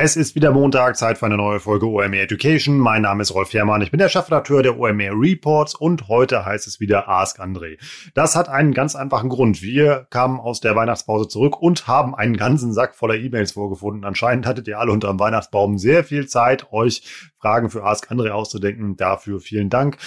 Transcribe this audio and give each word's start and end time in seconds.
Es 0.00 0.14
ist 0.14 0.36
wieder 0.36 0.52
Montag, 0.52 0.96
Zeit 0.96 1.18
für 1.18 1.26
eine 1.26 1.36
neue 1.36 1.58
Folge 1.58 1.88
OMR 1.88 2.20
Education. 2.20 2.78
Mein 2.78 3.02
Name 3.02 3.20
ist 3.20 3.34
Rolf 3.34 3.52
Herrmann, 3.52 3.82
ich 3.82 3.90
bin 3.90 3.98
der 3.98 4.08
Chefredakteur 4.08 4.62
der 4.62 4.78
OMR 4.78 5.10
Reports 5.12 5.74
und 5.74 6.06
heute 6.06 6.46
heißt 6.46 6.68
es 6.68 6.78
wieder 6.78 7.08
Ask 7.08 7.40
André. 7.40 7.78
Das 8.14 8.36
hat 8.36 8.48
einen 8.48 8.74
ganz 8.74 8.94
einfachen 8.94 9.28
Grund. 9.28 9.60
Wir 9.60 10.06
kamen 10.10 10.38
aus 10.38 10.60
der 10.60 10.76
Weihnachtspause 10.76 11.26
zurück 11.26 11.60
und 11.60 11.88
haben 11.88 12.14
einen 12.14 12.36
ganzen 12.36 12.72
Sack 12.72 12.94
voller 12.94 13.16
E-Mails 13.16 13.50
vorgefunden. 13.50 14.04
Anscheinend 14.04 14.46
hattet 14.46 14.68
ihr 14.68 14.78
alle 14.78 14.92
unterm 14.92 15.18
Weihnachtsbaum 15.18 15.78
sehr 15.78 16.04
viel 16.04 16.28
Zeit, 16.28 16.72
euch 16.72 17.02
Fragen 17.40 17.68
für 17.68 17.82
Ask 17.82 18.08
André 18.12 18.30
auszudenken. 18.30 18.96
Dafür 18.96 19.40
vielen 19.40 19.68
Dank. 19.68 19.98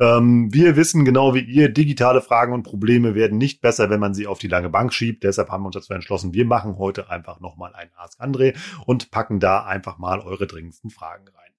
Ähm, 0.00 0.52
wir 0.52 0.76
wissen 0.76 1.04
genau 1.04 1.34
wie 1.34 1.40
ihr, 1.40 1.68
digitale 1.68 2.22
Fragen 2.22 2.54
und 2.54 2.62
Probleme 2.62 3.14
werden 3.14 3.36
nicht 3.36 3.60
besser, 3.60 3.90
wenn 3.90 4.00
man 4.00 4.14
sie 4.14 4.26
auf 4.26 4.38
die 4.38 4.48
lange 4.48 4.70
Bank 4.70 4.94
schiebt. 4.94 5.24
Deshalb 5.24 5.50
haben 5.50 5.62
wir 5.62 5.66
uns 5.66 5.74
dazu 5.74 5.92
entschlossen, 5.92 6.32
wir 6.32 6.46
machen 6.46 6.78
heute 6.78 7.10
einfach 7.10 7.40
nochmal 7.40 7.74
ein 7.74 7.90
Ask 7.96 8.18
André 8.18 8.56
und 8.86 9.10
packen 9.10 9.40
da 9.40 9.64
einfach 9.64 9.98
mal 9.98 10.20
eure 10.20 10.46
dringendsten 10.46 10.88
Fragen 10.88 11.28
rein. 11.28 11.52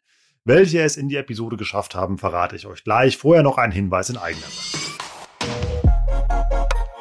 Welche 0.43 0.81
es 0.81 0.97
in 0.97 1.07
die 1.07 1.17
Episode 1.17 1.55
geschafft 1.55 1.93
haben, 1.93 2.17
verrate 2.17 2.55
ich 2.55 2.65
euch 2.65 2.83
gleich. 2.83 3.15
Vorher 3.15 3.43
noch 3.43 3.59
ein 3.59 3.71
Hinweis 3.71 4.09
in 4.09 4.17
eigener 4.17 4.41
Sache. 4.41 5.00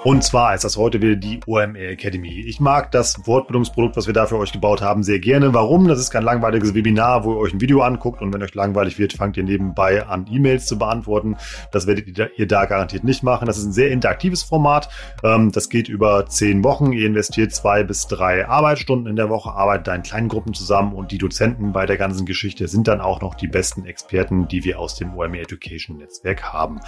Und 0.02 0.24
zwar 0.24 0.54
ist 0.54 0.64
das 0.64 0.78
heute 0.78 1.02
wieder 1.02 1.16
die 1.16 1.40
OMR 1.46 1.90
Academy. 1.90 2.40
Ich 2.46 2.58
mag 2.58 2.90
das 2.90 3.26
Wortbildungsprodukt, 3.26 3.98
was 3.98 4.06
wir 4.06 4.14
da 4.14 4.24
für 4.24 4.38
euch 4.38 4.50
gebaut 4.50 4.80
haben, 4.80 5.02
sehr 5.02 5.18
gerne. 5.18 5.52
Warum? 5.52 5.88
Das 5.88 5.98
ist 5.98 6.10
kein 6.10 6.22
langweiliges 6.22 6.72
Webinar, 6.72 7.24
wo 7.24 7.34
ihr 7.34 7.38
euch 7.38 7.52
ein 7.52 7.60
Video 7.60 7.82
anguckt 7.82 8.22
und 8.22 8.32
wenn 8.32 8.42
euch 8.42 8.54
langweilig 8.54 8.98
wird, 8.98 9.12
fangt 9.12 9.36
ihr 9.36 9.42
nebenbei 9.42 10.06
an, 10.06 10.24
E-Mails 10.30 10.64
zu 10.64 10.78
beantworten. 10.78 11.36
Das 11.70 11.86
werdet 11.86 12.18
ihr 12.38 12.46
da 12.46 12.64
garantiert 12.64 13.04
nicht 13.04 13.22
machen. 13.22 13.44
Das 13.44 13.58
ist 13.58 13.66
ein 13.66 13.72
sehr 13.74 13.90
interaktives 13.90 14.42
Format. 14.42 14.88
Ähm, 15.22 15.52
das 15.52 15.68
geht 15.68 15.90
über 15.90 16.24
zehn 16.24 16.64
Wochen. 16.64 16.92
Ihr 16.92 17.06
investiert 17.06 17.52
zwei 17.52 17.84
bis 17.84 18.06
drei 18.06 18.48
Arbeitsstunden 18.48 19.06
in 19.06 19.16
der 19.16 19.28
Woche, 19.28 19.50
arbeitet 19.50 19.88
da 19.88 19.94
in 19.94 20.02
kleinen 20.02 20.28
Gruppen 20.28 20.54
zusammen 20.54 20.94
und 20.94 21.12
die 21.12 21.18
Dozenten 21.18 21.74
bei 21.74 21.84
der 21.84 21.98
ganzen 21.98 22.24
Geschichte 22.24 22.68
sind 22.68 22.88
dann 22.88 23.02
auch 23.02 23.20
noch 23.20 23.34
die 23.34 23.48
besten 23.48 23.84
Experten, 23.84 24.48
die 24.48 24.64
wir 24.64 24.78
aus 24.78 24.94
dem 24.94 25.14
OMR 25.14 25.40
Education 25.40 25.98
Netzwerk 25.98 26.54
haben. 26.54 26.80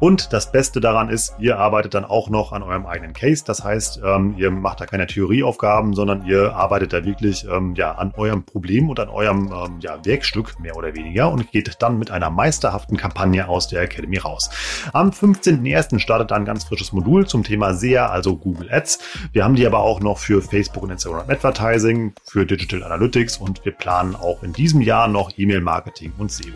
Und 0.00 0.32
das 0.32 0.50
Beste 0.50 0.80
daran 0.80 1.08
ist, 1.08 1.36
ihr 1.38 1.56
arbeitet 1.60 1.94
dann 1.94 2.04
auch 2.04 2.28
noch 2.28 2.47
an 2.52 2.62
eurem 2.62 2.86
eigenen 2.86 3.12
Case. 3.12 3.44
Das 3.46 3.64
heißt, 3.64 4.00
ähm, 4.04 4.34
ihr 4.36 4.50
macht 4.50 4.80
da 4.80 4.86
keine 4.86 5.06
Theorieaufgaben, 5.06 5.94
sondern 5.94 6.26
ihr 6.26 6.54
arbeitet 6.54 6.92
da 6.92 7.04
wirklich 7.04 7.46
ähm, 7.50 7.74
ja, 7.74 7.92
an 7.92 8.12
eurem 8.16 8.44
Problem 8.44 8.88
und 8.88 9.00
an 9.00 9.08
eurem 9.08 9.52
ähm, 9.52 9.80
ja, 9.80 10.04
Werkstück 10.04 10.58
mehr 10.60 10.76
oder 10.76 10.94
weniger 10.94 11.30
und 11.30 11.50
geht 11.50 11.76
dann 11.80 11.98
mit 11.98 12.10
einer 12.10 12.30
meisterhaften 12.30 12.96
Kampagne 12.96 13.48
aus 13.48 13.68
der 13.68 13.82
Academy 13.82 14.18
raus. 14.18 14.50
Am 14.92 15.10
15.01. 15.10 15.98
startet 15.98 16.30
dann 16.30 16.42
ein 16.42 16.44
ganz 16.44 16.64
frisches 16.64 16.92
Modul 16.92 17.26
zum 17.26 17.44
Thema 17.44 17.74
SEA, 17.74 18.06
also 18.06 18.36
Google 18.36 18.68
Ads. 18.70 18.98
Wir 19.32 19.44
haben 19.44 19.54
die 19.54 19.66
aber 19.66 19.80
auch 19.80 20.00
noch 20.00 20.18
für 20.18 20.42
Facebook 20.42 20.82
und 20.82 20.90
Instagram 20.90 21.28
Advertising, 21.28 22.14
für 22.24 22.46
Digital 22.46 22.82
Analytics 22.82 23.38
und 23.38 23.64
wir 23.64 23.72
planen 23.72 24.16
auch 24.16 24.42
in 24.42 24.52
diesem 24.52 24.80
Jahr 24.80 25.08
noch 25.08 25.32
E-Mail 25.36 25.60
Marketing 25.60 26.12
und 26.18 26.30
SEO. 26.30 26.54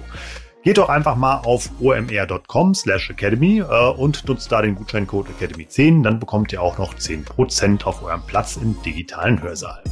Geht 0.63 0.79
doch 0.79 0.89
einfach 0.89 1.17
mal 1.17 1.39
auf 1.39 1.71
omr.com 1.81 2.75
slash 2.75 3.11
academy 3.11 3.59
äh, 3.59 3.91
und 3.91 4.29
nutzt 4.29 4.53
da 4.53 4.63
den 4.63 4.77
Gutscheincode 4.77 5.27
Academy10, 5.31 6.05
dann 6.05 6.21
bekommt 6.21 6.53
ihr 6.53 6.63
auch 6.63 6.79
noch 6.79 6.95
10% 6.95 7.83
auf 7.83 8.03
eurem 8.05 8.23
Platz 8.27 8.57
im 8.57 8.81
digitalen 8.83 9.43
Hörsaal. 9.43 9.83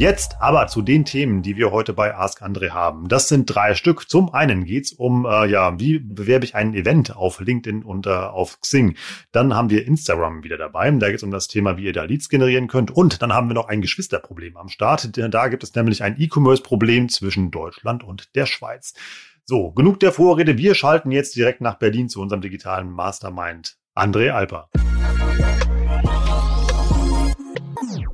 Jetzt 0.00 0.40
aber 0.40 0.66
zu 0.66 0.80
den 0.80 1.04
Themen, 1.04 1.42
die 1.42 1.58
wir 1.58 1.72
heute 1.72 1.92
bei 1.92 2.16
Ask 2.16 2.40
Andre 2.40 2.72
haben. 2.72 3.06
Das 3.08 3.28
sind 3.28 3.44
drei 3.44 3.74
Stück. 3.74 4.08
Zum 4.08 4.32
einen 4.32 4.64
geht's 4.64 4.92
um, 4.92 5.26
äh, 5.26 5.44
ja, 5.46 5.78
wie 5.78 5.98
bewerbe 5.98 6.46
ich 6.46 6.54
ein 6.54 6.72
Event 6.72 7.14
auf 7.14 7.38
LinkedIn 7.38 7.82
und 7.82 8.06
äh, 8.06 8.10
auf 8.10 8.62
Xing. 8.62 8.96
Dann 9.30 9.54
haben 9.54 9.68
wir 9.68 9.86
Instagram 9.86 10.42
wieder 10.42 10.56
dabei. 10.56 10.90
Da 10.92 11.10
geht's 11.10 11.22
um 11.22 11.30
das 11.30 11.48
Thema, 11.48 11.76
wie 11.76 11.84
ihr 11.84 11.92
da 11.92 12.04
Leads 12.04 12.30
generieren 12.30 12.66
könnt. 12.66 12.90
Und 12.90 13.20
dann 13.20 13.34
haben 13.34 13.48
wir 13.50 13.54
noch 13.54 13.68
ein 13.68 13.82
Geschwisterproblem 13.82 14.56
am 14.56 14.70
Start. 14.70 15.10
Da 15.14 15.48
gibt 15.48 15.64
es 15.64 15.74
nämlich 15.74 16.02
ein 16.02 16.18
E-Commerce-Problem 16.18 17.10
zwischen 17.10 17.50
Deutschland 17.50 18.02
und 18.02 18.34
der 18.34 18.46
Schweiz. 18.46 18.94
So, 19.44 19.72
genug 19.72 20.00
der 20.00 20.12
Vorrede. 20.12 20.56
Wir 20.56 20.74
schalten 20.74 21.10
jetzt 21.10 21.36
direkt 21.36 21.60
nach 21.60 21.74
Berlin 21.74 22.08
zu 22.08 22.22
unserem 22.22 22.40
digitalen 22.40 22.90
Mastermind. 22.90 23.76
André 23.94 24.30
Alper. 24.30 24.70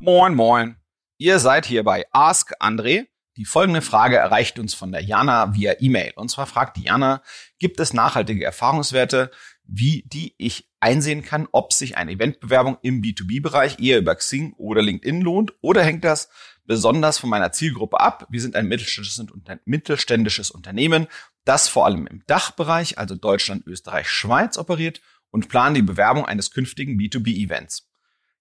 Moin, 0.01 0.35
moin. 0.35 0.77
Ihr 1.19 1.39
seid 1.39 1.65
hier 1.65 1.83
bei 1.83 2.05
Ask 2.13 2.53
André. 2.61 3.07
Die 3.37 3.47
folgende 3.47 3.83
Frage 3.83 4.17
erreicht 4.17 4.59
uns 4.59 4.75
von 4.75 4.93
der 4.93 5.03
Jana 5.03 5.55
via 5.55 5.75
E-Mail. 5.79 6.13
Und 6.17 6.31
zwar 6.31 6.47
fragt 6.47 6.77
die 6.77 6.85
Jana, 6.85 7.23
gibt 7.59 7.81
es 7.81 7.95
nachhaltige 7.95 8.45
Erfahrungswerte, 8.45 9.31
wie 9.65 10.05
die 10.07 10.35
ich 10.37 10.69
einsehen 10.79 11.23
kann, 11.23 11.49
ob 11.53 11.73
sich 11.73 11.97
eine 11.97 12.13
Eventbewerbung 12.13 12.79
im 12.83 13.03
B2B-Bereich 13.03 13.81
eher 13.81 13.99
über 13.99 14.15
Xing 14.15 14.53
oder 14.55 14.83
LinkedIn 14.83 15.23
lohnt 15.23 15.55
oder 15.61 15.83
hängt 15.83 16.05
das 16.05 16.29
besonders 16.65 17.19
von 17.19 17.31
meiner 17.31 17.51
Zielgruppe 17.53 17.99
ab? 17.99 18.27
Wir 18.31 18.41
sind 18.41 18.55
ein 18.55 18.69
mittelständisches, 18.69 20.51
Unternehmen, 20.51 21.07
das 21.45 21.69
vor 21.69 21.87
allem 21.87 22.07
im 22.07 22.23
Dachbereich, 22.27 22.99
also 22.99 23.17
Deutschland, 23.17 23.67
Österreich, 23.67 24.09
Schweiz 24.09 24.59
operiert 24.59 25.01
und 25.31 25.49
planen 25.49 25.75
die 25.75 25.83
Bewerbung 25.83 26.27
eines 26.27 26.51
künftigen 26.51 26.99
B2B-Events. 26.99 27.89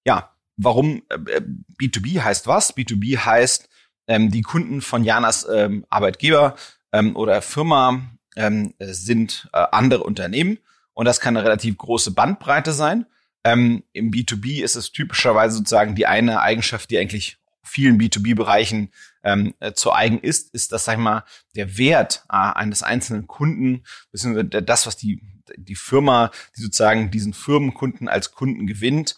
Ja, 0.05 0.34
warum 0.57 1.03
äh, 1.09 1.41
B2B 1.79 2.21
heißt 2.21 2.47
was? 2.47 2.75
B2B 2.75 3.17
heißt, 3.17 3.69
ähm, 4.07 4.31
die 4.31 4.41
Kunden 4.41 4.81
von 4.81 5.03
Janas 5.03 5.47
ähm, 5.51 5.85
Arbeitgeber 5.89 6.55
ähm, 6.91 7.15
oder 7.15 7.41
Firma 7.41 8.01
ähm, 8.35 8.73
sind 8.79 9.49
äh, 9.53 9.65
andere 9.71 10.03
Unternehmen 10.03 10.59
und 10.93 11.05
das 11.05 11.19
kann 11.19 11.35
eine 11.35 11.45
relativ 11.45 11.77
große 11.77 12.11
Bandbreite 12.11 12.71
sein. 12.71 13.05
Ähm, 13.43 13.83
Im 13.93 14.11
B2B 14.11 14.63
ist 14.63 14.75
es 14.75 14.91
typischerweise 14.91 15.57
sozusagen 15.57 15.95
die 15.95 16.07
eine 16.07 16.41
Eigenschaft, 16.41 16.89
die 16.89 16.97
eigentlich 16.97 17.37
vielen 17.61 17.99
B2B-Bereichen 17.99 18.91
ähm, 19.23 19.53
äh, 19.59 19.73
zu 19.73 19.91
eigen 19.91 20.19
ist, 20.19 20.53
ist, 20.53 20.71
dass, 20.71 20.85
sag 20.85 20.93
ich 20.93 20.99
mal, 20.99 21.23
der 21.55 21.77
Wert 21.77 22.23
äh, 22.29 22.35
eines 22.35 22.83
einzelnen 22.83 23.27
Kunden, 23.27 23.83
beziehungsweise 24.11 24.63
das, 24.63 24.87
was 24.87 24.97
die, 24.97 25.21
die 25.57 25.75
Firma, 25.75 26.31
die 26.55 26.61
sozusagen 26.61 27.11
diesen 27.11 27.33
Firmenkunden 27.33 28.07
als 28.07 28.31
Kunden 28.31 28.67
gewinnt, 28.67 29.17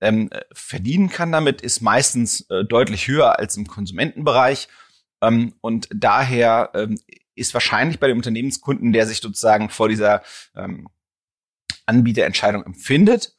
ähm, 0.00 0.30
verdienen 0.52 1.08
kann 1.08 1.32
damit, 1.32 1.60
ist 1.60 1.80
meistens 1.80 2.42
äh, 2.50 2.64
deutlich 2.64 3.08
höher 3.08 3.38
als 3.38 3.56
im 3.56 3.66
Konsumentenbereich. 3.66 4.68
Ähm, 5.22 5.54
und 5.60 5.88
daher 5.92 6.70
ähm, 6.74 6.98
ist 7.34 7.54
wahrscheinlich 7.54 7.98
bei 7.98 8.08
dem 8.08 8.16
Unternehmenskunden, 8.16 8.92
der 8.92 9.06
sich 9.06 9.18
sozusagen 9.18 9.70
vor 9.70 9.88
dieser 9.88 10.22
ähm, 10.56 10.88
Anbieterentscheidung 11.86 12.64
empfindet, 12.64 13.34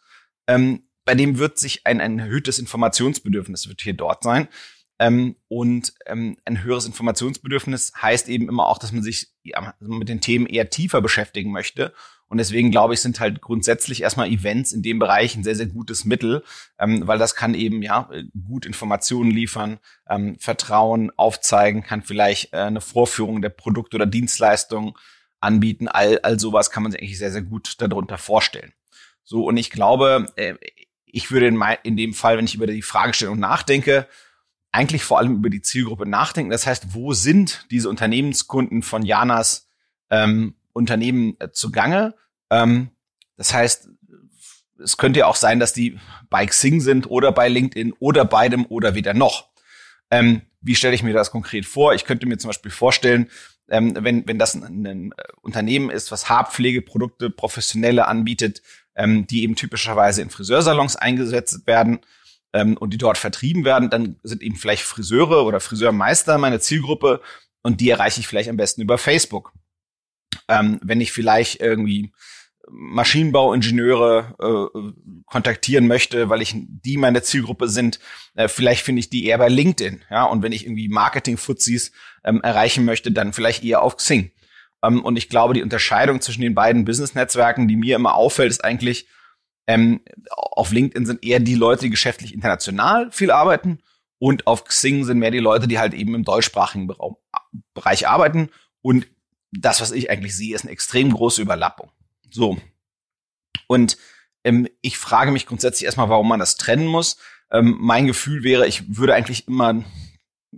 ähm, 0.47 0.83
bei 1.05 1.15
dem 1.15 1.39
wird 1.39 1.57
sich 1.57 1.87
ein, 1.87 2.01
ein 2.01 2.19
erhöhtes 2.19 2.59
Informationsbedürfnis 2.59 3.67
wird 3.67 3.81
hier 3.81 3.93
dort 3.93 4.23
sein. 4.23 4.47
Ähm, 4.99 5.35
und 5.47 5.93
ähm, 6.05 6.37
ein 6.45 6.63
höheres 6.63 6.85
Informationsbedürfnis 6.85 7.93
heißt 8.01 8.27
eben 8.27 8.49
immer 8.49 8.67
auch, 8.67 8.77
dass 8.77 8.91
man 8.91 9.01
sich 9.01 9.29
ja, 9.43 9.73
mit 9.79 10.09
den 10.09 10.21
Themen 10.21 10.45
eher 10.45 10.69
tiefer 10.69 11.01
beschäftigen 11.01 11.51
möchte 11.51 11.93
und 12.29 12.37
deswegen 12.37 12.69
glaube 12.69 12.93
ich, 12.93 13.01
sind 13.01 13.19
halt 13.19 13.41
grundsätzlich 13.41 14.03
erstmal 14.03 14.29
Events 14.29 14.71
in 14.71 14.83
dem 14.83 14.99
Bereich 14.99 15.35
ein 15.35 15.43
sehr, 15.43 15.55
sehr 15.55 15.65
gutes 15.65 16.05
Mittel, 16.05 16.43
ähm, 16.77 17.07
weil 17.07 17.17
das 17.17 17.35
kann 17.35 17.55
eben 17.55 17.81
ja 17.81 18.09
gut 18.47 18.67
Informationen 18.67 19.31
liefern, 19.31 19.79
ähm, 20.07 20.37
Vertrauen 20.39 21.11
aufzeigen, 21.17 21.83
kann 21.83 22.03
vielleicht 22.03 22.53
äh, 22.53 22.57
eine 22.57 22.81
Vorführung 22.81 23.41
der 23.41 23.49
Produkte 23.49 23.97
oder 23.97 24.05
Dienstleistungen 24.05 24.93
anbieten. 25.39 25.87
All, 25.87 26.19
all 26.19 26.39
sowas 26.39 26.69
kann 26.69 26.83
man 26.83 26.91
sich 26.91 27.01
eigentlich 27.01 27.17
sehr, 27.17 27.31
sehr 27.31 27.41
gut 27.41 27.81
darunter 27.81 28.19
vorstellen. 28.19 28.73
So, 29.23 29.45
und 29.45 29.57
ich 29.57 29.71
glaube, 29.71 30.31
äh, 30.35 30.53
ich 31.05 31.31
würde 31.31 31.47
in, 31.47 31.55
mein, 31.55 31.77
in 31.81 31.97
dem 31.97 32.13
Fall, 32.13 32.37
wenn 32.37 32.45
ich 32.45 32.53
über 32.53 32.67
die 32.67 32.83
Fragestellung 32.83 33.39
nachdenke, 33.39 34.07
eigentlich 34.71 35.03
vor 35.03 35.17
allem 35.17 35.35
über 35.35 35.49
die 35.49 35.61
Zielgruppe 35.61 36.07
nachdenken. 36.07 36.51
Das 36.51 36.67
heißt, 36.67 36.93
wo 36.93 37.13
sind 37.13 37.65
diese 37.71 37.89
Unternehmenskunden 37.89 38.83
von 38.83 39.03
Janas 39.03 39.69
ähm, 40.09 40.55
Unternehmen 40.73 41.35
äh, 41.39 41.51
zugange. 41.51 42.15
Ähm, 42.49 42.89
das 43.37 43.53
heißt, 43.53 43.89
es 44.81 44.97
könnte 44.97 45.19
ja 45.19 45.27
auch 45.27 45.35
sein, 45.35 45.59
dass 45.59 45.73
die 45.73 45.99
bei 46.29 46.45
Xing 46.45 46.81
sind 46.81 47.09
oder 47.09 47.31
bei 47.31 47.49
LinkedIn 47.49 47.93
oder 47.99 48.25
beidem 48.25 48.65
oder 48.67 48.95
weder 48.95 49.13
noch. 49.13 49.49
Ähm, 50.11 50.41
wie 50.61 50.75
stelle 50.75 50.95
ich 50.95 51.03
mir 51.03 51.13
das 51.13 51.31
konkret 51.31 51.65
vor? 51.65 51.93
Ich 51.93 52.05
könnte 52.05 52.25
mir 52.25 52.37
zum 52.37 52.49
Beispiel 52.49 52.71
vorstellen, 52.71 53.29
ähm, 53.69 53.93
wenn, 53.99 54.27
wenn 54.27 54.39
das 54.39 54.55
ein, 54.55 54.85
ein, 54.85 55.11
äh, 55.11 55.23
Unternehmen 55.41 55.89
ist, 55.89 56.11
was 56.11 56.29
Haarpflegeprodukte 56.29 57.29
professionelle 57.29 58.07
anbietet, 58.07 58.61
ähm, 58.95 59.27
die 59.27 59.43
eben 59.43 59.55
typischerweise 59.55 60.21
in 60.21 60.29
Friseursalons 60.29 60.95
eingesetzt 60.95 61.67
werden 61.67 61.99
ähm, 62.53 62.77
und 62.77 62.91
die 62.91 62.97
dort 62.97 63.17
vertrieben 63.17 63.65
werden, 63.65 63.89
dann 63.89 64.17
sind 64.23 64.41
eben 64.41 64.55
vielleicht 64.55 64.83
Friseure 64.83 65.45
oder 65.45 65.59
Friseurmeister 65.59 66.37
meine 66.37 66.59
Zielgruppe 66.59 67.21
und 67.61 67.81
die 67.81 67.89
erreiche 67.89 68.19
ich 68.19 68.27
vielleicht 68.27 68.49
am 68.49 68.57
besten 68.57 68.81
über 68.81 68.97
Facebook. 68.97 69.53
Ähm, 70.47 70.79
wenn 70.83 71.01
ich 71.01 71.11
vielleicht 71.11 71.61
irgendwie 71.61 72.11
Maschinenbauingenieure, 72.71 74.35
äh, 74.39 75.21
kontaktieren 75.25 75.87
möchte, 75.87 76.29
weil 76.29 76.41
ich 76.41 76.55
die 76.55 76.97
meine 76.97 77.21
Zielgruppe 77.23 77.67
sind, 77.67 77.99
äh, 78.35 78.47
vielleicht 78.47 78.83
finde 78.83 78.99
ich 78.99 79.09
die 79.09 79.25
eher 79.25 79.37
bei 79.37 79.49
LinkedIn. 79.49 80.03
Ja, 80.09 80.25
und 80.25 80.43
wenn 80.43 80.51
ich 80.51 80.65
irgendwie 80.65 80.87
Marketing-Fuzis 80.87 81.91
ähm, 82.23 82.41
erreichen 82.41 82.85
möchte, 82.85 83.11
dann 83.11 83.33
vielleicht 83.33 83.63
eher 83.63 83.81
auf 83.81 83.97
Xing. 83.97 84.31
Ähm, 84.83 85.03
und 85.03 85.17
ich 85.17 85.29
glaube, 85.29 85.53
die 85.53 85.63
Unterscheidung 85.63 86.21
zwischen 86.21 86.41
den 86.41 86.55
beiden 86.55 86.85
Business-Netzwerken, 86.85 87.67
die 87.67 87.75
mir 87.75 87.95
immer 87.95 88.15
auffällt, 88.15 88.51
ist 88.51 88.63
eigentlich, 88.63 89.07
ähm, 89.69 90.01
auf 90.31 90.71
LinkedIn 90.71 91.05
sind 91.05 91.23
eher 91.23 91.39
die 91.39 91.53
Leute, 91.53 91.83
die 91.83 91.89
geschäftlich 91.91 92.33
international 92.33 93.11
viel 93.11 93.29
arbeiten 93.29 93.83
und 94.17 94.47
auf 94.47 94.63
Xing 94.63 95.05
sind 95.05 95.19
mehr 95.19 95.29
die 95.29 95.37
Leute, 95.37 95.67
die 95.67 95.77
halt 95.77 95.93
eben 95.93 96.15
im 96.15 96.23
deutschsprachigen 96.23 96.91
Bereich 97.75 98.07
arbeiten. 98.07 98.49
Und 98.81 99.05
das, 99.51 99.79
was 99.79 99.91
ich 99.91 100.09
eigentlich 100.09 100.35
sehe, 100.35 100.55
ist 100.55 100.63
eine 100.63 100.71
extrem 100.71 101.13
große 101.13 101.43
Überlappung. 101.43 101.91
So. 102.31 102.57
Und 103.67 103.97
ähm, 104.43 104.67
ich 104.81 104.97
frage 104.97 105.31
mich 105.31 105.45
grundsätzlich 105.45 105.85
erstmal, 105.85 106.09
warum 106.09 106.27
man 106.27 106.39
das 106.39 106.55
trennen 106.55 106.87
muss. 106.87 107.17
Ähm, 107.51 107.77
mein 107.79 108.07
Gefühl 108.07 108.43
wäre, 108.43 108.65
ich 108.65 108.97
würde 108.97 109.13
eigentlich 109.13 109.47
immer, 109.47 109.83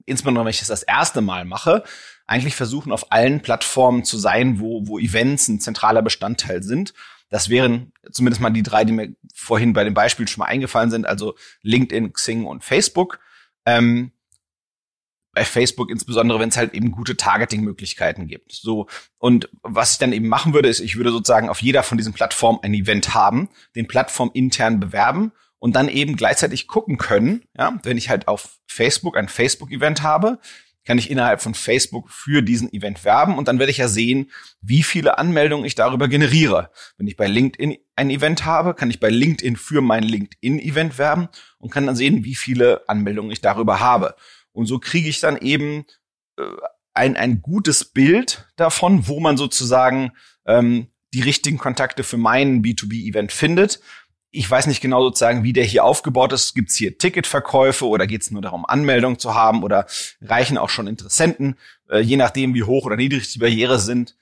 insbesondere 0.06 0.46
wenn 0.46 0.52
ich 0.52 0.60
das 0.60 0.70
das 0.70 0.84
erste 0.84 1.20
Mal 1.20 1.44
mache, 1.44 1.84
eigentlich 2.28 2.56
versuchen, 2.56 2.94
auf 2.94 3.12
allen 3.12 3.42
Plattformen 3.42 4.06
zu 4.06 4.18
sein, 4.18 4.62
wo, 4.62 4.88
wo 4.88 5.00
Events 5.00 5.50
ein 5.50 5.60
zentraler 5.60 6.02
Bestandteil 6.02 6.64
sind. 6.64 6.94
Das 7.32 7.50
wären 7.50 7.94
zumindest 8.12 8.42
mal 8.42 8.52
die 8.52 8.62
drei, 8.62 8.84
die 8.84 8.92
mir 8.94 9.16
vorhin 9.34 9.74
bei 9.74 9.84
dem 9.84 9.94
Beispiel 9.94 10.28
schon 10.28 10.42
mal 10.42 10.48
eingefallen 10.48 10.92
sind, 10.92 11.08
also 11.08 11.36
LinkedIn, 11.64 12.14
Xing 12.14 12.46
und 12.46 12.64
Facebook. 12.64 13.20
Ähm, 13.66 14.12
bei 15.34 15.46
Facebook 15.46 15.90
insbesondere, 15.90 16.42
wenn 16.42 16.50
es 16.50 16.58
halt 16.58 16.74
eben 16.74 16.92
gute 16.92 17.16
Targeting-Möglichkeiten 17.16 18.28
gibt. 18.28 18.52
So 18.52 18.88
und 19.18 19.50
was 19.64 19.94
ich 19.94 19.98
dann 19.98 20.12
eben 20.12 20.28
machen 20.28 20.54
würde, 20.54 20.68
ist, 20.68 20.82
ich 20.82 20.98
würde 20.98 21.12
sozusagen 21.12 21.48
auf 21.48 21.62
jeder 21.62 21.84
von 21.84 21.98
diesen 21.98 22.12
Plattformen 22.12 22.60
ein 22.64 22.74
Event 22.74 23.14
haben, 23.14 23.50
den 23.76 23.88
Plattform 23.88 24.32
intern 24.34 24.82
bewerben 24.82 25.32
und 25.58 25.78
dann 25.78 25.88
eben 25.88 26.18
gleichzeitig 26.18 26.68
gucken 26.68 26.98
können, 26.98 27.46
ja, 27.58 27.80
wenn 27.84 27.98
ich 27.98 28.10
halt 28.10 28.28
auf 28.28 28.60
Facebook 28.68 29.16
ein 29.16 29.30
Facebook-Event 29.30 30.04
habe, 30.04 30.40
kann 30.86 30.98
ich 30.98 31.12
innerhalb 31.12 31.42
von 31.42 31.54
Facebook 31.54 32.10
für 32.10 32.42
diesen 32.42 32.72
Event 32.74 33.04
werben 33.04 33.38
und 33.38 33.48
dann 33.48 33.60
werde 33.60 33.72
ich 33.72 33.78
ja 33.78 33.88
sehen, 33.88 34.32
wie 34.62 34.84
viele 34.84 35.18
Anmeldungen 35.18 35.66
ich 35.66 35.76
darüber 35.76 36.08
generiere. 36.08 36.72
Wenn 36.98 37.08
ich 37.08 37.18
bei 37.18 37.28
LinkedIn 37.28 37.78
ein 37.96 38.10
Event 38.10 38.46
habe, 38.46 38.74
kann 38.74 38.90
ich 38.90 39.00
bei 39.00 39.10
LinkedIn 39.10 39.58
für 39.58 39.82
mein 39.82 40.04
LinkedIn-Event 40.04 40.98
werben 40.98 41.30
und 41.60 41.72
kann 41.72 41.86
dann 41.86 41.96
sehen, 41.96 42.24
wie 42.24 42.36
viele 42.36 42.88
Anmeldungen 42.90 43.32
ich 43.32 43.42
darüber 43.42 43.80
habe. 43.80 44.16
Und 44.54 44.66
so 44.66 44.80
kriege 44.80 45.10
ich 45.10 45.20
dann 45.20 45.38
eben 45.38 45.86
äh, 46.38 46.44
ein, 46.94 47.16
ein 47.16 47.42
gutes 47.42 47.86
Bild 47.86 48.48
davon, 48.56 49.08
wo 49.08 49.20
man 49.20 49.38
sozusagen 49.38 50.12
ähm, 50.46 50.88
die 51.14 51.22
richtigen 51.22 51.58
Kontakte 51.58 52.04
für 52.04 52.18
meinen 52.18 52.64
B2B-Event 52.64 53.32
findet. 53.32 53.82
Ich 54.34 54.50
weiß 54.50 54.68
nicht 54.68 54.82
genau 54.82 55.04
sozusagen, 55.04 55.44
wie 55.44 55.54
der 55.54 55.66
hier 55.66 55.84
aufgebaut 55.84 56.32
ist. 56.32 56.56
Gibt 56.56 56.70
es 56.70 56.76
hier 56.76 56.98
Ticketverkäufe 56.98 57.86
oder 57.86 58.08
geht 58.08 58.22
es 58.22 58.32
nur 58.32 58.42
darum, 58.42 58.66
Anmeldung 58.66 59.20
zu 59.20 59.36
haben 59.36 59.62
oder 59.62 59.86
reichen 60.22 60.58
auch 60.58 60.70
schon 60.70 60.88
Interessenten? 60.88 61.58
Äh, 61.90 62.00
je 62.00 62.18
nachdem, 62.18 62.54
wie 62.54 62.64
hoch 62.64 62.86
oder 62.86 62.96
niedrig 62.96 63.32
die 63.34 63.40
Barriere 63.40 63.80
sind, 63.80 64.16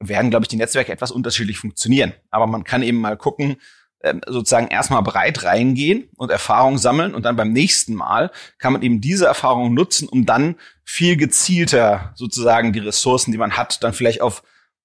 werden, 0.00 0.30
glaube 0.30 0.44
ich, 0.44 0.48
die 0.48 0.56
Netzwerke 0.56 0.92
etwas 0.92 1.10
unterschiedlich 1.10 1.58
funktionieren. 1.58 2.12
Aber 2.30 2.46
man 2.46 2.64
kann 2.64 2.82
eben 2.82 3.00
mal 3.00 3.16
gucken, 3.16 3.56
ähm, 4.04 4.20
sozusagen 4.26 4.68
erstmal 4.68 5.02
breit 5.02 5.44
reingehen 5.44 6.10
und 6.16 6.30
Erfahrung 6.30 6.76
sammeln 6.76 7.14
und 7.14 7.24
dann 7.24 7.36
beim 7.36 7.52
nächsten 7.52 7.94
Mal 7.94 8.30
kann 8.58 8.74
man 8.74 8.82
eben 8.82 9.00
diese 9.00 9.24
Erfahrung 9.24 9.72
nutzen, 9.72 10.08
um 10.08 10.26
dann 10.26 10.56
viel 10.84 11.16
gezielter 11.16 12.12
sozusagen 12.14 12.74
die 12.74 12.80
Ressourcen, 12.80 13.32
die 13.32 13.38
man 13.38 13.56
hat, 13.56 13.82
dann 13.82 13.94
vielleicht 13.94 14.20
auf 14.20 14.42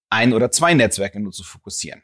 ein 0.09 0.31
oder 0.31 0.51
zwei 0.51 0.73
Netzwerke 0.73 1.19
nur 1.19 1.33
zu 1.33 1.43
fokussieren. 1.43 2.01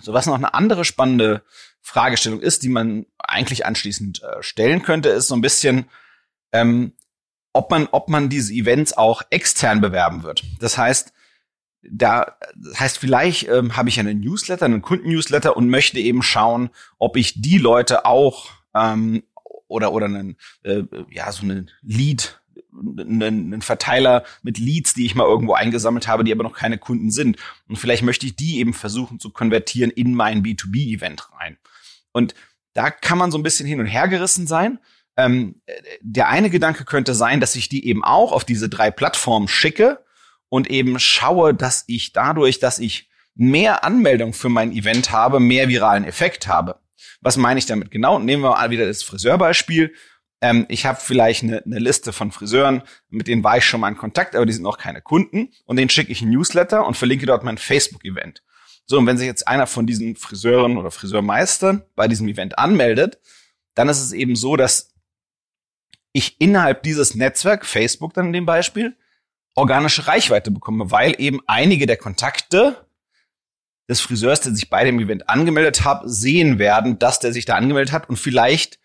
So 0.00 0.12
was 0.12 0.26
noch 0.26 0.34
eine 0.34 0.54
andere 0.54 0.84
spannende 0.84 1.42
Fragestellung 1.80 2.40
ist, 2.40 2.62
die 2.62 2.68
man 2.68 3.06
eigentlich 3.18 3.66
anschließend 3.66 4.22
äh, 4.22 4.42
stellen 4.42 4.82
könnte, 4.82 5.10
ist 5.10 5.28
so 5.28 5.34
ein 5.34 5.40
bisschen, 5.40 5.86
ähm, 6.52 6.92
ob 7.52 7.70
man, 7.70 7.88
ob 7.92 8.08
man 8.08 8.28
diese 8.28 8.52
Events 8.52 8.96
auch 8.96 9.22
extern 9.30 9.80
bewerben 9.80 10.22
wird. 10.22 10.42
Das 10.60 10.76
heißt, 10.78 11.12
da 11.90 12.36
das 12.56 12.80
heißt 12.80 12.98
vielleicht 12.98 13.48
ähm, 13.48 13.76
habe 13.76 13.88
ich 13.88 14.00
einen 14.00 14.20
Newsletter, 14.20 14.64
einen 14.64 14.82
Kundennewsletter 14.82 15.56
und 15.56 15.68
möchte 15.68 16.00
eben 16.00 16.22
schauen, 16.22 16.70
ob 16.98 17.16
ich 17.16 17.40
die 17.40 17.58
Leute 17.58 18.06
auch 18.06 18.50
ähm, 18.74 19.22
oder 19.68 19.92
oder 19.92 20.06
einen 20.06 20.36
äh, 20.62 20.84
ja 21.10 21.30
so 21.32 21.42
einen 21.42 21.70
Lead 21.82 22.40
einen, 22.72 23.62
Verteiler 23.62 24.24
mit 24.42 24.58
Leads, 24.58 24.94
die 24.94 25.06
ich 25.06 25.14
mal 25.14 25.26
irgendwo 25.26 25.54
eingesammelt 25.54 26.08
habe, 26.08 26.24
die 26.24 26.32
aber 26.32 26.42
noch 26.42 26.54
keine 26.54 26.78
Kunden 26.78 27.10
sind. 27.10 27.36
Und 27.68 27.76
vielleicht 27.76 28.02
möchte 28.02 28.26
ich 28.26 28.36
die 28.36 28.58
eben 28.58 28.74
versuchen 28.74 29.20
zu 29.20 29.30
konvertieren 29.30 29.90
in 29.90 30.14
mein 30.14 30.42
B2B-Event 30.42 31.30
rein. 31.38 31.56
Und 32.12 32.34
da 32.72 32.90
kann 32.90 33.18
man 33.18 33.30
so 33.30 33.38
ein 33.38 33.42
bisschen 33.42 33.66
hin 33.66 33.80
und 33.80 33.86
her 33.86 34.08
gerissen 34.08 34.46
sein. 34.46 34.78
Ähm, 35.16 35.60
der 36.00 36.28
eine 36.28 36.50
Gedanke 36.50 36.84
könnte 36.84 37.14
sein, 37.14 37.40
dass 37.40 37.54
ich 37.54 37.68
die 37.68 37.86
eben 37.86 38.04
auch 38.04 38.32
auf 38.32 38.44
diese 38.44 38.68
drei 38.68 38.90
Plattformen 38.90 39.48
schicke 39.48 40.04
und 40.48 40.70
eben 40.70 40.98
schaue, 40.98 41.54
dass 41.54 41.84
ich 41.86 42.12
dadurch, 42.12 42.58
dass 42.58 42.78
ich 42.78 43.08
mehr 43.34 43.84
Anmeldungen 43.84 44.34
für 44.34 44.48
mein 44.48 44.72
Event 44.72 45.10
habe, 45.10 45.40
mehr 45.40 45.68
viralen 45.68 46.04
Effekt 46.04 46.46
habe. 46.46 46.80
Was 47.20 47.36
meine 47.36 47.58
ich 47.58 47.66
damit 47.66 47.90
genau? 47.90 48.18
Nehmen 48.18 48.42
wir 48.42 48.50
mal 48.50 48.70
wieder 48.70 48.86
das 48.86 49.02
Friseurbeispiel. 49.02 49.94
Ähm, 50.44 50.66
ich 50.68 50.84
habe 50.84 51.00
vielleicht 51.00 51.42
eine, 51.42 51.62
eine 51.64 51.78
Liste 51.78 52.12
von 52.12 52.30
Friseuren, 52.30 52.82
mit 53.08 53.28
denen 53.28 53.42
war 53.42 53.56
ich 53.56 53.64
schon 53.64 53.80
mal 53.80 53.88
in 53.88 53.96
Kontakt, 53.96 54.36
aber 54.36 54.44
die 54.44 54.52
sind 54.52 54.62
noch 54.62 54.76
keine 54.76 55.00
Kunden. 55.00 55.48
Und 55.64 55.76
denen 55.76 55.88
schicke 55.88 56.12
ich 56.12 56.20
ein 56.20 56.28
Newsletter 56.28 56.86
und 56.86 56.98
verlinke 56.98 57.24
dort 57.24 57.44
mein 57.44 57.56
Facebook-Event. 57.56 58.42
So, 58.84 58.98
und 58.98 59.06
wenn 59.06 59.16
sich 59.16 59.26
jetzt 59.26 59.48
einer 59.48 59.66
von 59.66 59.86
diesen 59.86 60.16
Friseuren 60.16 60.76
oder 60.76 60.90
Friseurmeistern 60.90 61.82
bei 61.94 62.08
diesem 62.08 62.28
Event 62.28 62.58
anmeldet, 62.58 63.20
dann 63.74 63.88
ist 63.88 64.02
es 64.02 64.12
eben 64.12 64.36
so, 64.36 64.56
dass 64.56 64.92
ich 66.12 66.38
innerhalb 66.42 66.82
dieses 66.82 67.14
Netzwerk, 67.14 67.64
Facebook 67.64 68.12
dann 68.12 68.26
in 68.26 68.34
dem 68.34 68.46
Beispiel, 68.46 68.98
organische 69.54 70.06
Reichweite 70.06 70.50
bekomme, 70.50 70.90
weil 70.90 71.14
eben 71.16 71.40
einige 71.46 71.86
der 71.86 71.96
Kontakte 71.96 72.86
des 73.88 74.02
Friseurs, 74.02 74.42
der 74.42 74.54
sich 74.54 74.68
bei 74.68 74.84
dem 74.84 75.00
Event 75.00 75.26
angemeldet 75.26 75.86
hat, 75.86 76.02
sehen 76.04 76.58
werden, 76.58 76.98
dass 76.98 77.18
der 77.18 77.32
sich 77.32 77.46
da 77.46 77.54
angemeldet 77.54 77.92
hat 77.92 78.10
und 78.10 78.18
vielleicht 78.18 78.78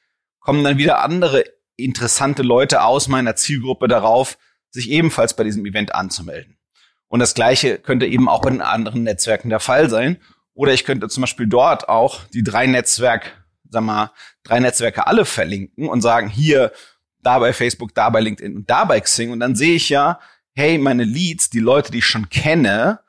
kommen 0.50 0.64
dann 0.64 0.80
wieder 0.80 1.04
andere 1.04 1.44
interessante 1.76 2.42
Leute 2.42 2.82
aus 2.82 3.08
meiner 3.08 3.36
Zielgruppe 3.36 3.88
darauf, 3.88 4.40
sich 4.72 4.90
ebenfalls 4.90 5.36
bei 5.36 5.44
diesem 5.44 5.64
Event 5.64 5.94
anzumelden. 5.94 6.58
Und 7.08 7.20
das 7.20 7.36
Gleiche 7.36 7.78
könnte 7.78 8.08
eben 8.08 8.28
auch 8.28 8.42
bei 8.42 8.60
anderen 8.60 9.04
Netzwerken 9.04 9.52
der 9.52 9.60
Fall 9.60 9.92
sein. 9.92 10.18
Oder 10.56 10.74
ich 10.74 10.86
könnte 10.86 11.08
zum 11.08 11.22
Beispiel 11.22 11.46
dort 11.46 11.88
auch 11.88 12.24
die 12.34 12.42
drei 12.42 12.66
Netzwerk, 12.66 13.46
sag 13.70 13.84
mal, 13.84 14.12
drei 14.42 14.60
Netzwerke 14.60 15.06
alle 15.06 15.24
verlinken 15.24 15.88
und 15.88 16.02
sagen, 16.02 16.30
hier, 16.30 16.72
da 17.22 17.38
bei 17.38 17.54
Facebook, 17.54 17.94
da 17.94 18.10
bei 18.10 18.20
LinkedIn 18.20 18.56
und 18.56 18.68
da 18.72 18.86
bei 18.86 19.00
Xing. 19.00 19.30
Und 19.30 19.42
dann 19.42 19.56
sehe 19.56 19.76
ich 19.76 19.90
ja, 19.90 20.20
hey, 20.56 20.80
meine 20.80 21.04
Leads, 21.04 21.52
die 21.52 21.60
Leute, 21.60 21.92
die 21.92 22.00
ich 22.00 22.08
schon 22.08 22.28
kenne, 22.30 23.02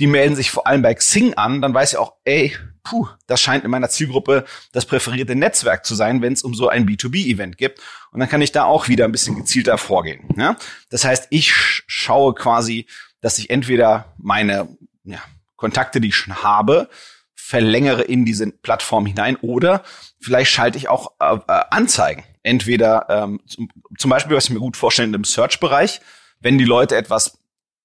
die 0.00 0.08
melden 0.08 0.34
sich 0.34 0.50
vor 0.50 0.66
allem 0.66 0.82
bei 0.82 0.94
Xing 0.94 1.34
an, 1.34 1.62
dann 1.62 1.72
weiß 1.72 1.92
ich 1.92 1.98
auch, 1.98 2.14
ey, 2.24 2.56
puh, 2.84 3.08
das 3.26 3.40
scheint 3.40 3.64
in 3.64 3.70
meiner 3.70 3.88
Zielgruppe 3.88 4.44
das 4.72 4.86
präferierte 4.86 5.34
Netzwerk 5.34 5.84
zu 5.84 5.94
sein, 5.94 6.22
wenn 6.22 6.34
es 6.34 6.42
um 6.42 6.54
so 6.54 6.68
ein 6.68 6.86
B2B-Event 6.86 7.58
gibt. 7.58 7.80
Und 8.12 8.20
dann 8.20 8.28
kann 8.28 8.42
ich 8.42 8.52
da 8.52 8.64
auch 8.64 8.88
wieder 8.88 9.06
ein 9.06 9.12
bisschen 9.12 9.36
gezielter 9.36 9.78
vorgehen. 9.78 10.28
Ja? 10.36 10.56
Das 10.90 11.04
heißt, 11.04 11.26
ich 11.30 11.52
schaue 11.52 12.34
quasi, 12.34 12.86
dass 13.20 13.38
ich 13.38 13.50
entweder 13.50 14.14
meine 14.18 14.68
ja, 15.02 15.18
Kontakte, 15.56 16.00
die 16.00 16.08
ich 16.08 16.16
schon 16.16 16.42
habe, 16.42 16.88
verlängere 17.34 18.02
in 18.02 18.24
diese 18.24 18.50
Plattform 18.50 19.06
hinein 19.06 19.36
oder 19.36 19.82
vielleicht 20.20 20.50
schalte 20.50 20.78
ich 20.78 20.88
auch 20.88 21.12
äh, 21.20 21.34
äh 21.34 21.64
Anzeigen. 21.70 22.24
Entweder 22.42 23.06
ähm, 23.08 23.40
zum, 23.46 23.68
zum 23.98 24.10
Beispiel, 24.10 24.36
was 24.36 24.44
ich 24.44 24.50
mir 24.50 24.60
gut 24.60 24.76
vorstelle, 24.76 25.14
im 25.14 25.24
Search-Bereich, 25.24 26.00
wenn 26.40 26.58
die 26.58 26.64
Leute 26.64 26.96
etwas 26.96 27.38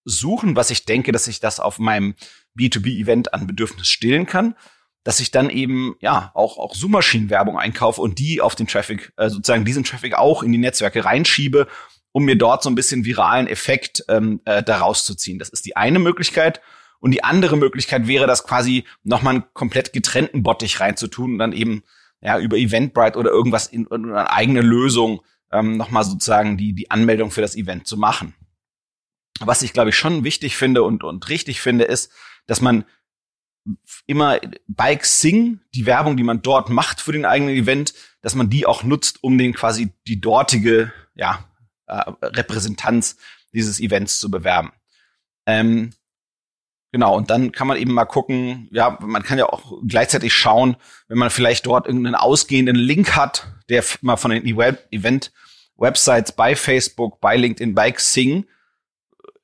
suchen, 0.04 0.56
was 0.56 0.70
ich 0.70 0.86
denke, 0.86 1.12
dass 1.12 1.28
ich 1.28 1.40
das 1.40 1.60
auf 1.60 1.80
meinem 1.80 2.16
B2B-Event 2.58 3.34
an 3.34 3.48
Bedürfnis 3.48 3.88
stillen 3.88 4.26
kann, 4.26 4.56
dass 5.10 5.20
ich 5.20 5.32
dann 5.32 5.50
eben 5.50 5.96
ja 6.02 6.30
auch 6.36 6.60
auch 6.60 6.76
Suchmaschinenwerbung 6.76 7.58
einkaufe 7.58 8.00
und 8.00 8.20
die 8.20 8.42
auf 8.42 8.54
den 8.54 8.68
Traffic 8.68 9.12
äh, 9.18 9.28
sozusagen 9.30 9.66
diesen 9.66 9.84
Traffic 9.84 10.14
auch 10.14 10.44
in 10.44 10.52
die 10.52 10.60
Netzwerke 10.60 11.04
reinschiebe, 11.04 11.66
um 12.12 12.26
mir 12.26 12.38
dort 12.38 12.62
so 12.62 12.70
ein 12.70 12.76
bisschen 12.76 13.06
viralen 13.06 13.48
Effekt 13.48 14.06
ähm, 14.08 14.40
äh, 14.46 14.62
daraus 14.62 15.06
zu 15.06 15.16
ziehen. 15.16 15.40
Das 15.40 15.50
ist 15.50 15.66
die 15.66 15.76
eine 15.76 15.98
Möglichkeit. 15.98 16.62
Und 17.00 17.10
die 17.10 17.24
andere 17.24 17.58
Möglichkeit 17.58 18.06
wäre, 18.06 18.28
das 18.28 18.44
quasi 18.44 18.84
nochmal 19.02 19.34
einen 19.34 19.46
komplett 19.56 19.94
getrennten 19.94 20.44
Bottich 20.44 20.80
reinzutun 20.80 21.32
und 21.32 21.40
dann 21.40 21.54
eben 21.54 21.82
ja 22.22 22.38
über 22.38 22.58
Eventbrite 22.58 23.18
oder 23.18 23.32
irgendwas 23.32 23.66
in, 23.66 23.88
in 23.88 24.12
eine 24.12 24.32
eigene 24.32 24.62
Lösung 24.62 25.22
ähm, 25.52 25.76
nochmal 25.76 26.04
sozusagen 26.04 26.56
die, 26.56 26.74
die 26.74 26.92
Anmeldung 26.92 27.32
für 27.32 27.42
das 27.42 27.56
Event 27.56 27.88
zu 27.88 27.98
machen 27.98 28.36
was 29.42 29.62
ich, 29.62 29.74
glaube 29.74 29.90
ich, 29.90 29.96
schon 29.96 30.24
wichtig 30.24 30.58
finde 30.58 30.84
und, 30.84 31.04
und 31.04 31.30
richtig 31.30 31.62
finde, 31.62 31.86
ist, 31.86 32.12
dass 32.46 32.62
man 32.62 32.86
immer 34.06 34.40
bei 34.68 34.96
Xing 34.96 35.60
die 35.74 35.86
Werbung, 35.86 36.18
die 36.18 36.24
man 36.24 36.42
dort 36.42 36.70
macht 36.70 37.02
für 37.02 37.12
den 37.12 37.26
eigenen 37.26 37.56
Event, 37.56 37.94
dass 38.22 38.36
man 38.36 38.50
die 38.50 38.66
auch 38.66 38.84
nutzt, 38.84 39.24
um 39.24 39.38
den 39.38 39.54
quasi 39.54 39.92
die 40.08 40.20
dortige 40.20 40.92
ja, 41.16 41.46
äh, 41.88 42.02
Repräsentanz 42.22 43.18
dieses 43.54 43.80
Events 43.80 44.20
zu 44.20 44.30
bewerben. 44.30 44.72
Ähm, 45.46 45.92
Genau, 46.92 47.16
und 47.16 47.30
dann 47.30 47.52
kann 47.52 47.68
man 47.68 47.78
eben 47.78 47.94
mal 47.94 48.06
gucken, 48.06 48.68
ja, 48.72 48.98
man 49.02 49.22
kann 49.22 49.38
ja 49.38 49.46
auch 49.46 49.74
gleichzeitig 49.88 50.34
schauen, 50.34 50.76
wenn 51.08 51.20
man 51.20 51.30
vielleicht 51.30 51.68
dort 51.68 51.86
irgendeinen 51.86 52.16
ausgehenden 52.16 52.76
Link 52.76 53.16
hat, 53.16 53.48
der 53.70 53.84
mal 54.02 54.18
von 54.18 54.32
den 54.32 54.44
Event-Websites 54.44 56.32
bei 56.32 56.56
Facebook, 56.56 57.22
bei 57.22 57.38
LinkedIn, 57.38 57.76
bei 57.76 57.92
Xing 57.92 58.48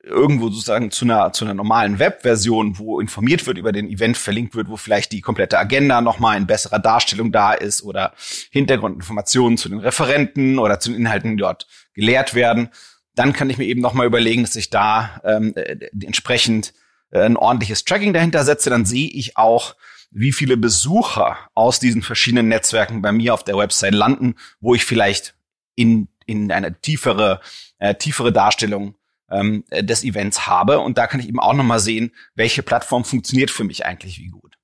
irgendwo 0.05 0.49
sozusagen 0.49 0.91
zu 0.91 1.05
einer, 1.05 1.33
zu 1.33 1.45
einer 1.45 1.53
normalen 1.53 1.99
Webversion, 1.99 2.77
wo 2.77 2.99
informiert 2.99 3.45
wird 3.47 3.57
über 3.57 3.71
den 3.71 3.89
Event, 3.89 4.17
verlinkt 4.17 4.55
wird, 4.55 4.69
wo 4.69 4.77
vielleicht 4.77 5.11
die 5.11 5.21
komplette 5.21 5.57
Agenda 5.57 6.01
nochmal 6.01 6.37
in 6.37 6.47
besserer 6.47 6.79
Darstellung 6.79 7.31
da 7.31 7.53
ist 7.53 7.83
oder 7.83 8.13
Hintergrundinformationen 8.51 9.57
zu 9.57 9.69
den 9.69 9.79
Referenten 9.79 10.59
oder 10.59 10.79
zu 10.79 10.91
den 10.91 10.99
Inhalten, 10.99 11.31
die 11.31 11.41
dort 11.41 11.67
gelehrt 11.93 12.35
werden, 12.35 12.69
dann 13.15 13.33
kann 13.33 13.49
ich 13.49 13.57
mir 13.57 13.65
eben 13.65 13.81
nochmal 13.81 14.05
überlegen, 14.05 14.43
dass 14.43 14.55
ich 14.55 14.69
da 14.69 15.21
ähm, 15.23 15.53
äh, 15.55 15.89
entsprechend 16.01 16.73
äh, 17.11 17.21
ein 17.21 17.37
ordentliches 17.37 17.85
Tracking 17.85 18.13
dahinter 18.13 18.43
setze. 18.43 18.69
Dann 18.69 18.85
sehe 18.85 19.09
ich 19.09 19.37
auch, 19.37 19.75
wie 20.11 20.31
viele 20.31 20.57
Besucher 20.57 21.37
aus 21.55 21.79
diesen 21.79 22.01
verschiedenen 22.01 22.47
Netzwerken 22.47 23.01
bei 23.01 23.11
mir 23.11 23.33
auf 23.33 23.43
der 23.43 23.57
Website 23.57 23.93
landen, 23.93 24.35
wo 24.59 24.75
ich 24.75 24.85
vielleicht 24.85 25.35
in, 25.75 26.09
in 26.25 26.51
eine 26.51 26.79
tiefere, 26.79 27.41
äh, 27.79 27.95
tiefere 27.95 28.31
Darstellung 28.31 28.95
ähm, 29.29 29.63
des 29.71 30.03
Events 30.03 30.47
habe. 30.47 30.79
Und 30.79 30.97
da 30.97 31.07
kann 31.07 31.19
ich 31.19 31.27
eben 31.27 31.39
auch 31.39 31.53
nochmal 31.53 31.79
sehen, 31.79 32.11
welche 32.35 32.63
Plattform 32.63 33.05
funktioniert 33.05 33.51
für 33.51 33.63
mich 33.63 33.85
eigentlich 33.85 34.19
wie 34.19 34.29
gut. 34.29 34.57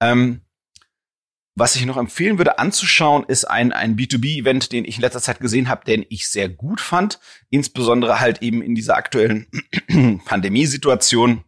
Ähm, 0.00 0.42
was 1.56 1.76
ich 1.76 1.84
noch 1.84 1.96
empfehlen 1.96 2.38
würde 2.38 2.58
anzuschauen, 2.58 3.24
ist 3.26 3.44
ein, 3.44 3.72
ein 3.72 3.96
B2B-Event, 3.96 4.72
den 4.72 4.84
ich 4.84 4.96
in 4.96 5.02
letzter 5.02 5.20
Zeit 5.20 5.40
gesehen 5.40 5.68
habe, 5.68 5.84
den 5.84 6.06
ich 6.08 6.28
sehr 6.28 6.48
gut 6.48 6.80
fand. 6.80 7.18
Insbesondere 7.50 8.20
halt 8.20 8.40
eben 8.40 8.62
in 8.62 8.74
dieser 8.74 8.96
aktuellen 8.96 9.46
Pandemiesituation 10.24 11.44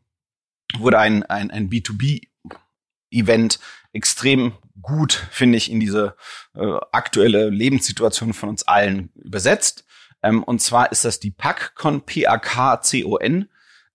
wurde 0.77 0.99
ein, 0.99 1.23
ein, 1.25 1.51
ein 1.51 1.71
B2B-Event 1.71 3.61
extrem 3.93 4.53
gut, 4.81 5.29
finde 5.31 5.57
ich, 5.57 5.71
in 5.71 5.81
diese 5.81 6.17
äh, 6.55 6.79
aktuelle 6.93 7.51
Lebenssituation 7.51 8.35
von 8.35 8.49
uns 8.49 8.65
allen 8.65 9.11
übersetzt. 9.15 9.85
Ähm, 10.23 10.43
und 10.43 10.61
zwar 10.61 10.93
ist 10.93 11.05
das 11.05 11.21
die 11.21 11.31
PACCON, 11.31 12.03
P-A-K-C-O-N. 12.03 13.49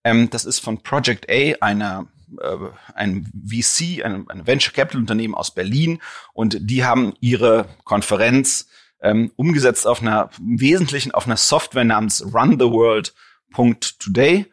Ähm, 0.03 0.29
das 0.29 0.46
ist 0.46 0.60
von 0.60 0.84
Project 0.84 1.29
A, 1.29 1.55
einer 1.62 2.07
äh, 2.39 2.57
ein 2.93 3.31
VC, 3.34 4.03
ein, 4.03 4.29
ein 4.29 4.46
Venture 4.46 4.74
Capital 4.74 5.01
Unternehmen 5.01 5.36
aus 5.36 5.53
Berlin. 5.53 6.01
Und 6.34 6.57
die 6.60 6.84
haben 6.84 7.13
ihre 7.19 7.67
Konferenz 7.84 8.67
ähm, 9.01 9.31
umgesetzt 9.36 9.88
auf 9.88 10.01
einer, 10.01 10.29
im 10.39 10.60
Wesentlichen 10.60 11.12
auf 11.12 11.25
einer 11.25 11.38
Software 11.38 11.84
namens 11.84 12.24
Run 12.34 12.60
the 12.60 12.65
World.today. 12.65 14.46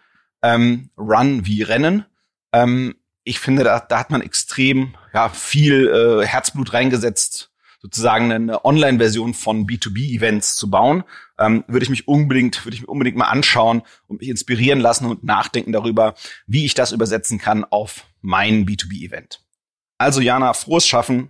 Ähm, 0.42 0.90
Run 0.96 1.46
wie 1.46 1.62
Rennen. 1.62 2.04
Ähm, 2.52 2.94
ich 3.24 3.40
finde, 3.40 3.64
da, 3.64 3.80
da 3.80 3.98
hat 3.98 4.10
man 4.10 4.20
extrem 4.20 4.94
ja, 5.14 5.30
viel 5.30 5.88
äh, 5.88 6.26
Herzblut 6.26 6.74
reingesetzt, 6.74 7.50
sozusagen 7.84 8.32
eine 8.32 8.64
Online-Version 8.64 9.34
von 9.34 9.66
B2B-Events 9.66 10.56
zu 10.56 10.70
bauen, 10.70 11.04
ähm, 11.38 11.64
würde 11.68 11.84
ich 11.84 11.90
mich 11.90 12.08
unbedingt, 12.08 12.64
würde 12.64 12.74
ich 12.74 12.80
mir 12.80 12.88
unbedingt 12.88 13.18
mal 13.18 13.26
anschauen 13.26 13.82
und 14.06 14.20
mich 14.20 14.30
inspirieren 14.30 14.80
lassen 14.80 15.04
und 15.04 15.22
nachdenken 15.22 15.70
darüber, 15.70 16.14
wie 16.46 16.64
ich 16.64 16.72
das 16.72 16.92
übersetzen 16.92 17.38
kann 17.38 17.62
auf 17.62 18.06
mein 18.22 18.64
B2B-Event. 18.64 19.44
Also 19.98 20.22
Jana, 20.22 20.54
frohes 20.54 20.86
Schaffen. 20.86 21.28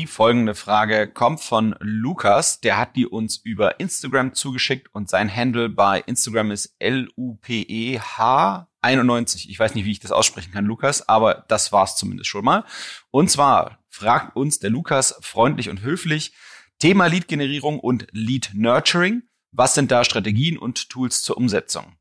Die 0.00 0.06
folgende 0.06 0.54
Frage 0.54 1.08
kommt 1.08 1.42
von 1.42 1.76
Lukas. 1.78 2.62
Der 2.62 2.78
hat 2.78 2.96
die 2.96 3.06
uns 3.06 3.36
über 3.36 3.80
Instagram 3.80 4.32
zugeschickt 4.32 4.88
und 4.94 5.10
sein 5.10 5.30
Handle 5.30 5.68
bei 5.68 6.00
Instagram 6.00 6.52
ist 6.52 6.74
L-U-P-E-H 6.78 8.68
91. 8.80 9.50
Ich 9.50 9.60
weiß 9.60 9.74
nicht, 9.74 9.84
wie 9.84 9.90
ich 9.90 10.00
das 10.00 10.10
aussprechen 10.10 10.52
kann, 10.52 10.64
Lukas, 10.64 11.06
aber 11.06 11.44
das 11.48 11.70
war's 11.72 11.96
zumindest 11.96 12.30
schon 12.30 12.46
mal. 12.46 12.64
Und 13.10 13.30
zwar 13.30 13.84
fragt 13.90 14.36
uns 14.36 14.58
der 14.58 14.70
Lukas 14.70 15.18
freundlich 15.20 15.68
und 15.68 15.82
höflich 15.82 16.32
Thema 16.78 17.06
Lead-Generierung 17.06 17.78
und 17.78 18.06
Lead-Nurturing. 18.12 19.24
Was 19.52 19.74
sind 19.74 19.90
da 19.90 20.02
Strategien 20.04 20.56
und 20.56 20.88
Tools 20.88 21.20
zur 21.20 21.36
Umsetzung? 21.36 21.94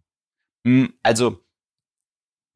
Hm, 0.65 0.93
also 1.03 1.43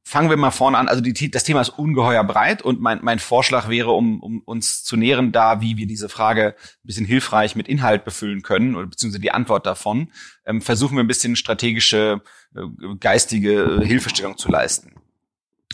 fangen 0.03 0.29
wir 0.29 0.37
mal 0.37 0.51
vorne 0.51 0.77
an. 0.77 0.89
Also 0.89 1.01
die, 1.01 1.31
das 1.31 1.45
Thema 1.45 1.61
ist 1.61 1.69
ungeheuer 1.69 2.23
breit 2.23 2.61
und 2.61 2.81
mein, 2.81 2.99
mein 3.01 3.19
Vorschlag 3.19 3.69
wäre, 3.69 3.91
um, 3.91 4.21
um 4.21 4.41
uns 4.41 4.83
zu 4.83 4.97
nähren, 4.97 5.31
da 5.31 5.61
wie 5.61 5.77
wir 5.77 5.87
diese 5.87 6.09
Frage 6.09 6.55
ein 6.57 6.87
bisschen 6.87 7.05
hilfreich 7.05 7.55
mit 7.55 7.67
Inhalt 7.67 8.03
befüllen 8.03 8.41
können 8.41 8.75
oder 8.75 8.87
beziehungsweise 8.87 9.21
die 9.21 9.31
Antwort 9.31 9.65
davon, 9.65 10.11
ähm, 10.45 10.61
versuchen 10.61 10.97
wir 10.97 11.03
ein 11.03 11.07
bisschen 11.07 11.35
strategische, 11.35 12.21
äh, 12.55 12.61
geistige 12.99 13.81
äh, 13.81 13.85
Hilfestellung 13.85 14.37
zu 14.37 14.49
leisten. 14.49 14.93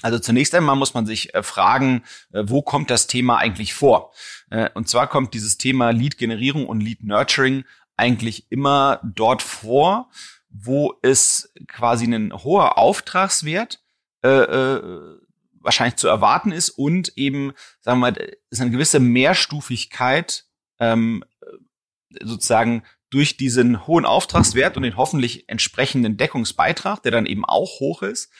Also 0.01 0.19
zunächst 0.19 0.55
einmal 0.55 0.75
muss 0.77 0.93
man 0.93 1.05
sich 1.05 1.33
äh, 1.33 1.43
fragen, 1.43 2.03
äh, 2.31 2.43
wo 2.45 2.61
kommt 2.61 2.91
das 2.91 3.07
Thema 3.07 3.37
eigentlich 3.37 3.73
vor? 3.73 4.13
Und 4.73 4.89
zwar 4.89 5.05
kommt 5.05 5.35
dieses 5.35 5.59
Thema 5.59 5.91
Lead-Generierung 5.91 6.65
und 6.65 6.81
Lead-Nurturing 6.81 7.65
eigentlich 7.97 8.47
immer 8.49 8.99
dort 9.03 9.43
vor, 9.43 10.09
wo 10.49 10.95
es 11.03 11.53
quasi 11.67 12.05
ein 12.05 12.33
hoher 12.33 12.79
Auftragswert 12.79 13.79
äh, 14.23 14.29
äh, 14.29 15.19
wahrscheinlich 15.61 15.97
zu 15.97 16.07
erwarten 16.07 16.51
ist 16.51 16.69
und 16.69 17.17
eben, 17.17 17.53
sagen 17.81 17.99
wir 17.99 18.11
mal, 18.11 18.31
ist 18.49 18.61
eine 18.61 18.71
gewisse 18.71 18.99
Mehrstufigkeit 18.99 20.45
ähm, 20.79 21.23
sozusagen 22.21 22.83
durch 23.09 23.37
diesen 23.37 23.87
hohen 23.87 24.05
Auftragswert 24.05 24.77
und 24.77 24.83
den 24.83 24.97
hoffentlich 24.97 25.49
entsprechenden 25.49 26.17
Deckungsbeitrag, 26.17 27.01
der 27.03 27.11
dann 27.11 27.25
eben 27.25 27.45
auch 27.45 27.79
hoch 27.79 28.03
ist, 28.03 28.31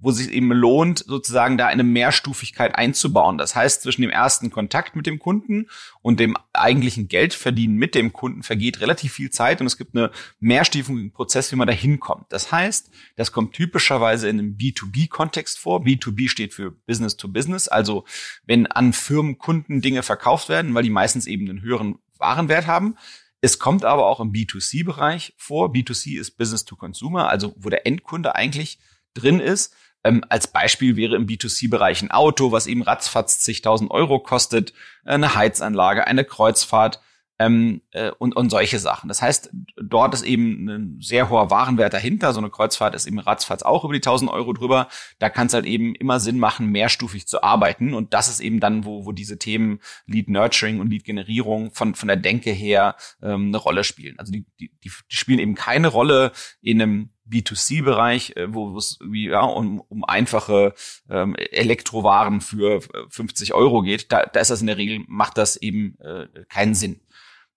wo 0.00 0.12
sich 0.12 0.30
eben 0.30 0.52
lohnt, 0.52 1.00
sozusagen 1.00 1.58
da 1.58 1.66
eine 1.66 1.82
Mehrstufigkeit 1.82 2.74
einzubauen. 2.74 3.38
Das 3.38 3.54
heißt, 3.54 3.82
zwischen 3.82 4.02
dem 4.02 4.10
ersten 4.10 4.50
Kontakt 4.50 4.94
mit 4.94 5.06
dem 5.06 5.18
Kunden 5.18 5.68
und 6.02 6.20
dem 6.20 6.36
eigentlichen 6.52 7.08
Geldverdienen 7.08 7.76
mit 7.76 7.94
dem 7.94 8.12
Kunden 8.12 8.42
vergeht 8.42 8.80
relativ 8.80 9.12
viel 9.12 9.30
Zeit 9.30 9.60
und 9.60 9.66
es 9.66 9.76
gibt 9.76 9.96
einen 9.96 10.10
mehrstufigen 10.40 11.12
Prozess, 11.12 11.50
wie 11.50 11.56
man 11.56 11.66
da 11.66 11.74
hinkommt. 11.74 12.26
Das 12.30 12.52
heißt, 12.52 12.90
das 13.16 13.32
kommt 13.32 13.54
typischerweise 13.54 14.28
in 14.28 14.38
einem 14.38 14.56
B2B-Kontext 14.56 15.58
vor. 15.58 15.82
B2B 15.82 16.28
steht 16.28 16.54
für 16.54 16.70
Business 16.70 17.16
to 17.16 17.28
Business, 17.28 17.68
also 17.68 18.04
wenn 18.46 18.66
an 18.66 18.92
Firmenkunden 18.92 19.80
Dinge 19.80 20.02
verkauft 20.02 20.48
werden, 20.48 20.74
weil 20.74 20.82
die 20.82 20.90
meistens 20.90 21.26
eben 21.26 21.48
einen 21.48 21.62
höheren 21.62 21.98
Warenwert 22.18 22.66
haben. 22.66 22.96
Es 23.40 23.58
kommt 23.58 23.84
aber 23.84 24.06
auch 24.06 24.20
im 24.20 24.32
B2C-Bereich 24.32 25.34
vor. 25.36 25.72
B2C 25.72 26.18
ist 26.18 26.32
Business 26.32 26.64
to 26.64 26.76
Consumer, 26.76 27.28
also 27.28 27.54
wo 27.56 27.68
der 27.68 27.86
Endkunde 27.86 28.34
eigentlich 28.34 28.78
drin 29.14 29.40
ist. 29.40 29.74
Ähm, 30.04 30.24
als 30.28 30.46
Beispiel 30.46 30.96
wäre 30.96 31.16
im 31.16 31.26
B2C-Bereich 31.26 32.02
ein 32.02 32.10
Auto, 32.10 32.52
was 32.52 32.66
eben 32.66 32.82
ratzfatz 32.82 33.40
zigtausend 33.40 33.90
Euro 33.90 34.20
kostet, 34.20 34.72
eine 35.04 35.34
Heizanlage, 35.34 36.06
eine 36.06 36.24
Kreuzfahrt 36.24 37.00
ähm, 37.38 37.82
äh, 37.92 38.10
und, 38.18 38.34
und 38.36 38.50
solche 38.50 38.78
Sachen. 38.78 39.08
Das 39.08 39.22
heißt, 39.22 39.50
dort 39.76 40.14
ist 40.14 40.24
eben 40.24 40.68
ein 40.68 41.00
sehr 41.00 41.30
hoher 41.30 41.50
Warenwert 41.50 41.94
dahinter. 41.94 42.32
So 42.32 42.40
eine 42.40 42.50
Kreuzfahrt 42.50 42.94
ist 42.94 43.06
eben 43.06 43.18
ratzfatz 43.18 43.62
auch 43.62 43.84
über 43.84 43.92
die 43.92 43.98
1000 43.98 44.30
Euro 44.30 44.52
drüber. 44.52 44.88
Da 45.18 45.30
kann 45.30 45.46
es 45.46 45.54
halt 45.54 45.66
eben 45.66 45.94
immer 45.94 46.20
Sinn 46.20 46.38
machen, 46.38 46.66
mehrstufig 46.66 47.26
zu 47.26 47.42
arbeiten. 47.42 47.94
Und 47.94 48.12
das 48.14 48.28
ist 48.28 48.40
eben 48.40 48.60
dann, 48.60 48.84
wo, 48.84 49.06
wo 49.06 49.12
diese 49.12 49.38
Themen 49.38 49.80
Lead 50.06 50.28
Nurturing 50.28 50.80
und 50.80 50.90
Lead 50.90 51.04
Generierung 51.04 51.70
von, 51.72 51.94
von 51.94 52.08
der 52.08 52.16
Denke 52.16 52.50
her 52.50 52.96
ähm, 53.22 53.48
eine 53.48 53.56
Rolle 53.58 53.84
spielen. 53.84 54.18
Also 54.18 54.32
die, 54.32 54.44
die, 54.58 54.72
die 54.82 54.90
spielen 55.08 55.38
eben 55.38 55.54
keine 55.54 55.88
Rolle 55.88 56.32
in 56.60 56.82
einem 56.82 57.10
B2C-Bereich, 57.30 58.36
äh, 58.36 58.52
wo 58.52 58.76
es 58.76 58.98
ja, 59.12 59.42
um, 59.42 59.80
um 59.88 60.04
einfache 60.04 60.74
ähm, 61.10 61.36
Elektrowaren 61.36 62.40
für 62.40 62.80
50 63.10 63.54
Euro 63.54 63.82
geht, 63.82 64.10
da, 64.12 64.24
da 64.24 64.40
ist 64.40 64.50
das 64.50 64.60
in 64.60 64.66
der 64.66 64.78
Regel, 64.78 65.04
macht 65.06 65.38
das 65.38 65.56
eben 65.56 65.98
äh, 66.00 66.26
keinen 66.48 66.74
Sinn. 66.74 67.00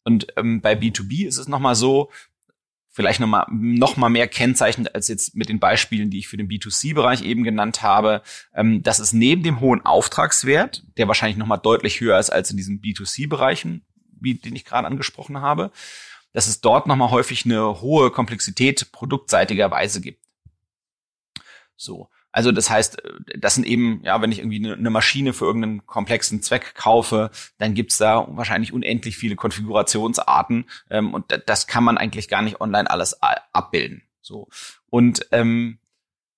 Und 0.03 0.27
ähm, 0.38 0.62
bei 0.62 0.74
B2B 0.74 1.27
ist 1.27 1.38
es 1.38 1.48
nochmal 1.48 1.75
so, 1.75 2.10
vielleicht 2.91 3.20
nochmal 3.20 3.46
noch 3.50 3.98
mal 3.98 4.10
mehr 4.10 4.27
kennzeichnend 4.27 4.93
als 4.93 5.08
jetzt 5.08 5.36
mit 5.36 5.50
den 5.50 5.60
Beispielen, 5.60 6.10
die 6.10 6.20
ich 6.20 6.27
für 6.27 6.38
den 6.38 6.50
B2C-Bereich 6.50 7.24
eben 7.24 7.43
genannt 7.43 7.81
habe, 7.81 8.22
ähm, 8.53 8.84
dass 8.84 9.00
es 9.00 9.13
neben 9.13 9.43
dem 9.43 9.62
hohen 9.62 9.86
Auftragswert, 9.86 10.84
der 10.98 11.08
wahrscheinlich 11.08 11.38
nochmal 11.38 11.60
deutlich 11.60 12.01
höher 12.01 12.20
ist 12.20 12.29
als 12.29 12.51
in 12.51 12.58
diesen 12.58 12.81
B2C-Bereichen, 12.81 13.86
wie 14.20 14.36
den 14.36 14.55
ich 14.55 14.65
gerade 14.65 14.88
angesprochen 14.88 15.39
habe, 15.39 15.72
dass 16.34 16.48
es 16.48 16.62
dort 16.62 16.88
nochmal 16.88 17.12
häufig 17.12 17.46
eine 17.46 17.81
hohe 17.81 18.12
Komplexität 18.12 18.91
produktseitigerweise 18.91 20.01
gibt. 20.01 20.24
So. 21.75 22.10
Also 22.32 22.52
das 22.52 22.70
heißt, 22.70 23.02
das 23.38 23.56
sind 23.56 23.66
eben, 23.66 24.02
ja, 24.04 24.22
wenn 24.22 24.32
ich 24.32 24.40
irgendwie 24.40 24.72
eine 24.72 24.90
Maschine 24.90 25.34
für 25.34 25.46
irgendeinen 25.46 25.86
komplexen 25.86 26.42
Zweck 26.42 26.76
kaufe, 26.76 27.30
dann 27.58 27.74
gibt's 27.74 27.98
da 27.98 28.26
wahrscheinlich 28.30 28.72
unendlich 28.72 29.18
viele 29.18 29.36
Konfigurationsarten 29.36 30.66
ähm, 30.90 31.14
und 31.14 31.26
das 31.46 31.68
kann 31.68 31.84
man 31.84 31.98
eigentlich 31.98 32.30
gar 32.30 32.42
nicht 32.42 32.62
online 32.62 32.90
alles 32.90 33.18
abbilden. 33.22 34.04
So 34.22 34.48
und 34.90 35.28
ähm, 35.32 35.80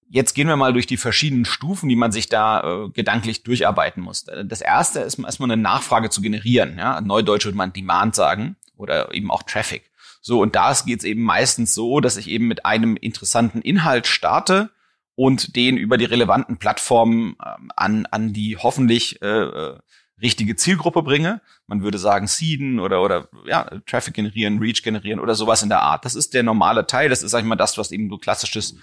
jetzt 0.09 0.33
gehen 0.33 0.47
wir 0.47 0.55
mal 0.55 0.73
durch 0.73 0.87
die 0.87 0.97
verschiedenen 0.97 1.45
Stufen, 1.45 1.89
die 1.89 1.95
man 1.95 2.11
sich 2.11 2.29
da 2.29 2.85
äh, 2.85 2.89
gedanklich 2.89 3.43
durcharbeiten 3.43 4.01
muss. 4.01 4.25
Das 4.45 4.61
erste 4.61 4.99
ist 4.99 5.19
erstmal 5.19 5.51
eine 5.51 5.61
Nachfrage 5.61 6.09
zu 6.09 6.21
generieren. 6.21 6.77
Ja, 6.77 7.01
Neudeutsch 7.01 7.45
würde 7.45 7.57
man 7.57 7.73
Demand 7.73 8.15
sagen 8.15 8.55
oder 8.77 9.13
eben 9.13 9.31
auch 9.31 9.43
Traffic. 9.43 9.91
So, 10.21 10.41
und 10.41 10.55
da 10.55 10.73
geht 10.85 10.99
es 10.99 11.05
eben 11.05 11.23
meistens 11.23 11.73
so, 11.73 11.99
dass 11.99 12.17
ich 12.17 12.29
eben 12.29 12.47
mit 12.47 12.65
einem 12.65 12.95
interessanten 12.95 13.61
Inhalt 13.61 14.07
starte 14.07 14.69
und 15.15 15.55
den 15.55 15.77
über 15.77 15.97
die 15.97 16.05
relevanten 16.05 16.57
Plattformen 16.57 17.35
ähm, 17.45 17.71
an, 17.75 18.05
an 18.07 18.33
die 18.33 18.57
hoffentlich 18.57 19.21
äh, 19.21 19.27
äh, 19.27 19.77
richtige 20.21 20.55
Zielgruppe 20.55 21.03
bringe. 21.03 21.41
Man 21.67 21.83
würde 21.83 21.97
sagen, 21.97 22.27
seeden 22.27 22.79
oder, 22.79 23.01
oder 23.01 23.29
ja, 23.45 23.69
Traffic 23.85 24.13
generieren, 24.13 24.59
Reach 24.59 24.81
generieren 24.83 25.19
oder 25.19 25.35
sowas 25.35 25.63
in 25.63 25.69
der 25.69 25.81
Art. 25.81 26.05
Das 26.05 26.15
ist 26.15 26.33
der 26.33 26.43
normale 26.43 26.87
Teil. 26.87 27.09
Das 27.09 27.23
ist, 27.23 27.31
sag 27.31 27.41
ich 27.41 27.45
mal, 27.45 27.55
das, 27.55 27.77
was 27.77 27.91
eben 27.91 28.09
so 28.09 28.17
klassisches 28.17 28.75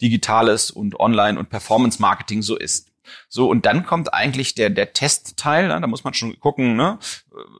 Digitales 0.00 0.70
und 0.70 0.98
Online- 0.98 1.38
und 1.38 1.50
Performance-Marketing 1.50 2.42
so 2.42 2.56
ist. 2.56 2.90
So, 3.28 3.48
und 3.48 3.66
dann 3.66 3.86
kommt 3.86 4.12
eigentlich 4.12 4.54
der, 4.54 4.70
der 4.70 4.92
Testteil. 4.92 5.68
Ne? 5.68 5.80
Da 5.80 5.86
muss 5.86 6.04
man 6.04 6.14
schon 6.14 6.38
gucken, 6.40 6.76
ne? 6.76 6.98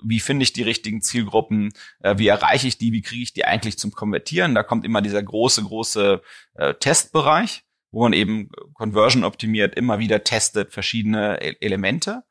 wie 0.02 0.21
finde 0.21 0.42
ich 0.42 0.52
die 0.52 0.62
richtigen 0.62 1.02
Zielgruppen, 1.02 1.73
äh, 2.00 2.18
wie 2.18 2.26
erreiche 2.26 2.66
ich 2.66 2.78
die, 2.78 2.92
wie 2.92 3.02
kriege 3.02 3.23
ich 3.23 3.33
die 3.33 3.45
eigentlich 3.45 3.78
zum 3.78 3.92
Konvertieren. 3.92 4.54
Da 4.54 4.62
kommt 4.62 4.85
immer 4.85 5.02
dieser 5.02 5.23
große, 5.23 5.62
große 5.62 6.21
äh, 6.54 6.75
Testbereich, 6.75 7.64
wo 7.97 8.03
man 8.03 8.12
eben 8.12 8.50
Conversion 8.75 9.25
optimiert, 9.25 9.75
immer 9.75 9.99
wieder 9.99 10.23
testet 10.23 10.71
verschiedene 10.71 11.41
e 11.41 11.57
Elemente. 11.61 12.25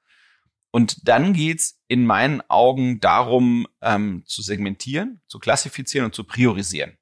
Und 0.70 1.08
dann 1.08 1.34
geht's 1.34 1.82
in 1.88 2.06
meinen 2.06 2.42
Augen 2.50 3.00
darum, 3.00 3.66
ähm, 3.82 4.22
zu 4.28 4.44
segmentieren, 4.44 5.22
zu 5.26 5.40
klassifizieren 5.40 6.06
und 6.06 6.14
zu 6.14 6.24
priorisieren. 6.24 7.00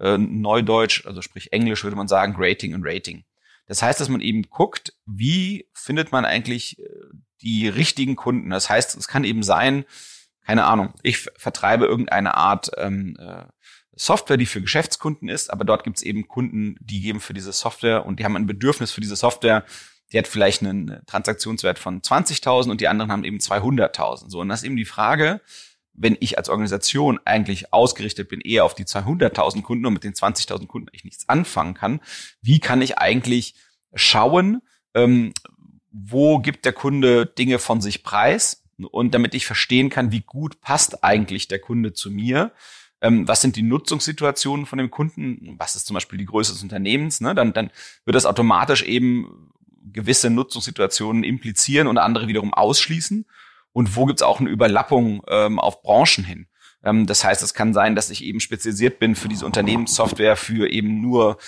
Äh, 0.00 0.18
Neudeutsch, 0.18 1.06
also 1.06 1.22
sprich 1.22 1.52
Englisch 1.52 1.84
würde 1.84 1.94
man 1.94 2.08
sagen, 2.08 2.34
Grating 2.34 2.74
und 2.74 2.82
Rating. 2.84 3.22
Das 3.66 3.80
heißt, 3.80 4.00
dass 4.00 4.08
man 4.08 4.22
eben 4.22 4.42
guckt, 4.50 4.92
wie 5.06 5.68
findet 5.72 6.10
man 6.10 6.24
eigentlich 6.24 6.80
äh, 6.80 6.88
die 7.42 7.68
richtigen 7.68 8.16
Kunden. 8.16 8.50
Das 8.50 8.68
heißt, 8.68 8.96
es 8.96 9.06
kann 9.06 9.22
eben 9.22 9.44
sein, 9.44 9.84
keine 10.44 10.64
Ahnung, 10.64 10.94
ich 11.04 11.28
vertreibe 11.36 11.84
irgendeine 11.84 12.34
Art 12.34 12.72
ähm, 12.76 13.16
äh, 13.20 13.44
Software, 13.94 14.36
die 14.36 14.46
für 14.46 14.60
Geschäftskunden 14.60 15.28
ist, 15.28 15.50
aber 15.50 15.64
dort 15.64 15.84
gibt 15.84 15.98
es 15.98 16.02
eben 16.02 16.28
Kunden, 16.28 16.76
die 16.80 17.00
geben 17.00 17.20
für 17.20 17.34
diese 17.34 17.52
Software 17.52 18.06
und 18.06 18.18
die 18.18 18.24
haben 18.24 18.36
ein 18.36 18.46
Bedürfnis 18.46 18.92
für 18.92 19.00
diese 19.00 19.16
Software, 19.16 19.64
die 20.12 20.18
hat 20.18 20.26
vielleicht 20.26 20.62
einen 20.62 21.00
Transaktionswert 21.06 21.78
von 21.78 22.00
20.000 22.00 22.70
und 22.70 22.80
die 22.80 22.88
anderen 22.88 23.12
haben 23.12 23.24
eben 23.24 23.38
200.000. 23.38 24.30
So, 24.30 24.40
und 24.40 24.48
das 24.48 24.60
ist 24.60 24.66
eben 24.66 24.76
die 24.76 24.84
Frage, 24.84 25.40
wenn 25.92 26.16
ich 26.20 26.38
als 26.38 26.48
Organisation 26.48 27.20
eigentlich 27.24 27.72
ausgerichtet 27.72 28.28
bin 28.28 28.40
eher 28.40 28.64
auf 28.64 28.74
die 28.74 28.84
200.000 28.84 29.62
Kunden 29.62 29.86
und 29.86 29.92
mit 29.92 30.04
den 30.04 30.14
20.000 30.14 30.66
Kunden 30.66 30.88
ich 30.92 31.04
nichts 31.04 31.28
anfangen 31.28 31.74
kann, 31.74 32.00
wie 32.40 32.58
kann 32.58 32.82
ich 32.82 32.98
eigentlich 32.98 33.54
schauen, 33.94 34.62
ähm, 34.94 35.32
wo 35.90 36.38
gibt 36.38 36.64
der 36.64 36.72
Kunde 36.72 37.26
Dinge 37.26 37.58
von 37.58 37.80
sich 37.80 38.02
preis 38.02 38.62
und 38.78 39.14
damit 39.14 39.34
ich 39.34 39.46
verstehen 39.46 39.90
kann, 39.90 40.12
wie 40.12 40.20
gut 40.20 40.60
passt 40.60 41.04
eigentlich 41.04 41.48
der 41.48 41.58
Kunde 41.58 41.92
zu 41.92 42.10
mir, 42.10 42.52
ähm, 43.00 43.26
was 43.26 43.40
sind 43.40 43.56
die 43.56 43.62
Nutzungssituationen 43.62 44.66
von 44.66 44.78
dem 44.78 44.90
Kunden, 44.90 45.56
was 45.58 45.76
ist 45.76 45.86
zum 45.86 45.94
Beispiel 45.94 46.18
die 46.18 46.26
Größe 46.26 46.52
des 46.52 46.62
Unternehmens, 46.62 47.20
ne? 47.20 47.34
dann, 47.34 47.52
dann 47.52 47.70
wird 48.04 48.14
das 48.14 48.26
automatisch 48.26 48.82
eben 48.82 49.50
gewisse 49.92 50.30
Nutzungssituationen 50.30 51.24
implizieren 51.24 51.86
und 51.86 51.98
andere 51.98 52.28
wiederum 52.28 52.52
ausschließen 52.52 53.26
und 53.72 53.96
wo 53.96 54.06
gibt 54.06 54.20
es 54.20 54.22
auch 54.22 54.40
eine 54.40 54.50
Überlappung 54.50 55.22
ähm, 55.28 55.58
auf 55.58 55.82
Branchen 55.82 56.24
hin. 56.24 56.46
Ähm, 56.84 57.06
das 57.06 57.24
heißt, 57.24 57.42
es 57.42 57.54
kann 57.54 57.72
sein, 57.72 57.94
dass 57.94 58.10
ich 58.10 58.24
eben 58.24 58.40
spezialisiert 58.40 58.98
bin 58.98 59.14
für 59.14 59.28
diese 59.28 59.46
Unternehmenssoftware 59.46 60.36
für 60.36 60.70
eben 60.70 61.00
nur 61.00 61.38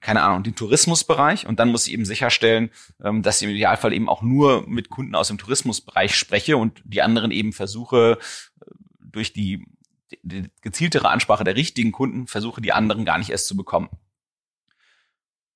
keine 0.00 0.22
Ahnung, 0.22 0.42
den 0.42 0.54
Tourismusbereich 0.54 1.46
und 1.46 1.58
dann 1.58 1.70
muss 1.70 1.86
ich 1.86 1.92
eben 1.92 2.04
sicherstellen, 2.04 2.70
ähm, 3.02 3.22
dass 3.22 3.40
ich 3.40 3.48
im 3.48 3.54
Idealfall 3.54 3.92
eben 3.92 4.08
auch 4.08 4.22
nur 4.22 4.66
mit 4.68 4.90
Kunden 4.90 5.14
aus 5.14 5.28
dem 5.28 5.38
Tourismusbereich 5.38 6.14
spreche 6.14 6.56
und 6.56 6.80
die 6.84 7.02
anderen 7.02 7.30
eben 7.30 7.52
versuche 7.52 8.18
äh, 8.60 8.70
durch 9.00 9.32
die, 9.32 9.66
die 10.22 10.50
gezieltere 10.62 11.08
Ansprache 11.08 11.44
der 11.44 11.56
richtigen 11.56 11.92
Kunden 11.92 12.26
versuche 12.26 12.60
die 12.60 12.72
anderen 12.72 13.04
gar 13.04 13.18
nicht 13.18 13.30
erst 13.30 13.46
zu 13.46 13.56
bekommen. 13.56 13.88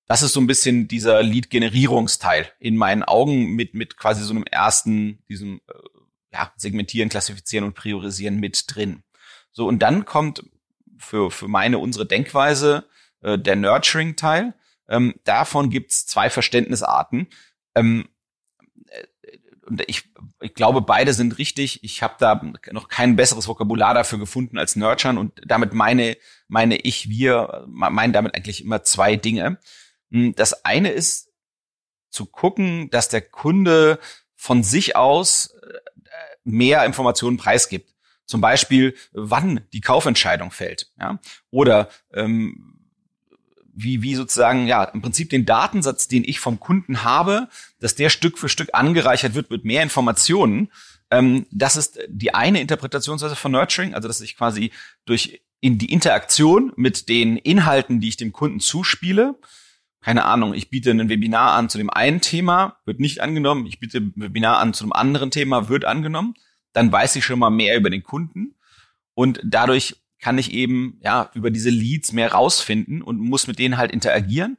Das 0.07 0.23
ist 0.23 0.33
so 0.33 0.41
ein 0.41 0.47
bisschen 0.47 0.89
dieser 0.89 1.23
Lead-Generierungsteil 1.23 2.51
in 2.59 2.77
meinen 2.77 3.03
Augen 3.03 3.55
mit, 3.55 3.75
mit 3.75 3.97
quasi 3.97 4.23
so 4.23 4.35
einem 4.35 4.45
ersten, 4.45 5.23
diesem 5.29 5.61
äh, 5.69 5.73
ja, 6.33 6.53
Segmentieren, 6.57 7.09
Klassifizieren 7.09 7.67
und 7.67 7.75
Priorisieren 7.75 8.37
mit 8.37 8.65
drin. 8.69 9.03
So, 9.53 9.67
und 9.67 9.79
dann 9.81 10.05
kommt 10.05 10.45
für, 10.99 11.31
für 11.31 11.49
meine, 11.49 11.79
unsere 11.79 12.07
Denkweise 12.07 12.85
äh, 13.21 13.39
der 13.39 13.57
Nurturing-Teil. 13.57 14.55
Ähm, 14.89 15.15
davon 15.25 15.71
gibt's 15.71 16.07
zwei 16.07 16.31
Verständnisarten. 16.31 17.29
Ähm, 17.75 18.03
äh, 18.03 18.12
und 19.67 19.83
ich, 19.89 20.11
ich 20.41 20.55
glaube, 20.55 20.81
beide 20.83 21.15
sind 21.15 21.39
richtig. 21.39 21.85
Ich 21.85 22.03
habe 22.03 22.15
da 22.19 22.43
noch 22.73 22.89
kein 22.89 23.17
besseres 23.17 23.47
Vokabular 23.49 23.95
dafür 23.95 24.19
gefunden 24.19 24.59
als 24.59 24.77
Nurturen 24.77 25.19
und 25.19 25.41
damit 25.47 25.73
meine, 25.73 26.17
meine 26.49 26.77
ich, 26.77 27.09
wir 27.09 27.65
meinen 27.67 28.13
damit 28.13 28.35
eigentlich 28.35 28.65
immer 28.65 28.83
zwei 28.83 29.17
Dinge. 29.17 29.59
Hm, 30.11 30.35
das 30.35 30.65
eine 30.65 30.91
ist 30.91 31.31
zu 32.11 32.27
gucken, 32.27 32.91
dass 32.91 33.09
der 33.09 33.23
Kunde 33.23 33.99
von 34.35 34.63
sich 34.63 34.97
aus 34.97 35.55
äh, 35.63 35.79
mehr 36.45 36.85
Informationen 36.85 37.37
preisgibt. 37.37 37.95
Zum 38.27 38.41
Beispiel, 38.41 38.97
wann 39.13 39.67
die 39.73 39.81
Kaufentscheidung 39.81 40.51
fällt. 40.51 40.91
Ja? 40.99 41.19
Oder 41.51 41.89
ähm, 42.13 42.72
wie, 43.73 44.03
wie 44.03 44.15
sozusagen, 44.15 44.67
ja, 44.67 44.85
im 44.85 45.03
Prinzip 45.03 45.31
den 45.31 45.47
Datensatz, 45.47 46.09
den 46.09 46.25
ich 46.25 46.41
vom 46.41 46.61
Kunden 46.61 47.05
habe, 47.05 47.49
dass 47.81 47.95
der 47.95 48.11
Stück 48.11 48.39
für 48.39 48.49
Stück 48.49 48.71
angereichert 48.73 49.35
wird 49.35 49.51
mit 49.51 49.65
mehr 49.65 49.83
Informationen. 49.83 50.71
Ähm, 51.11 51.47
das 51.51 51.77
ist 51.77 51.99
die 52.09 52.35
eine 52.35 52.61
Interpretationsweise 52.61 53.37
von 53.37 53.53
Nurturing, 53.53 53.95
also 53.95 54.09
dass 54.09 54.21
ich 54.21 54.37
quasi 54.37 54.73
durch 55.05 55.43
in 55.61 55.79
die 55.79 55.93
Interaktion 55.93 56.73
mit 56.77 57.09
den 57.09 57.37
Inhalten, 57.37 58.01
die 58.01 58.09
ich 58.09 58.17
dem 58.17 58.33
Kunden 58.33 58.61
zuspiele, 58.61 59.39
keine 60.01 60.25
Ahnung, 60.25 60.53
ich 60.53 60.69
biete 60.69 60.91
ein 60.91 61.09
Webinar 61.09 61.53
an 61.53 61.69
zu 61.69 61.79
dem 61.79 61.89
einen 61.89 62.21
Thema, 62.21 62.79
wird 62.85 62.99
nicht 62.99 63.21
angenommen, 63.21 63.67
ich 63.67 63.79
biete 63.79 63.99
ein 63.99 64.13
Webinar 64.17 64.59
an 64.59 64.75
zu 64.75 64.85
einem 64.85 64.93
anderen 64.93 65.31
Thema, 65.31 65.69
wird 65.69 65.85
angenommen, 65.85 66.35
dann 66.73 66.91
weiß 66.91 67.15
ich 67.17 67.25
schon 67.25 67.39
mal 67.39 67.51
mehr 67.51 67.77
über 67.77 67.89
den 67.89 68.03
Kunden 68.03 68.57
und 69.15 69.41
dadurch 69.45 70.02
kann 70.23 70.39
ich 70.39 70.53
eben 70.53 70.99
ja 71.03 71.31
über 71.35 71.51
diese 71.51 71.69
Leads 71.69 72.13
mehr 72.13 72.33
rausfinden 72.33 73.03
und 73.03 73.19
muss 73.19 73.49
mit 73.49 73.59
denen 73.59 73.77
halt 73.77 73.91
interagieren. 73.91 74.57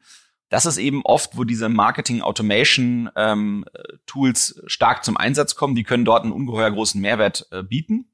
Das 0.49 0.67
ist 0.67 0.77
eben 0.77 1.01
oft, 1.03 1.35
wo 1.35 1.45
diese 1.45 1.69
Marketing 1.69 2.21
Automation 2.21 3.09
ähm, 3.15 3.65
Tools 4.05 4.61
stark 4.67 5.03
zum 5.03 5.17
Einsatz 5.17 5.55
kommen. 5.55 5.73
Die 5.73 5.85
können 5.85 6.05
dort 6.05 6.23
einen 6.23 6.33
ungeheuer 6.33 6.69
großen 6.69 7.01
Mehrwert 7.01 7.47
äh, 7.49 7.63
bieten. 7.63 8.11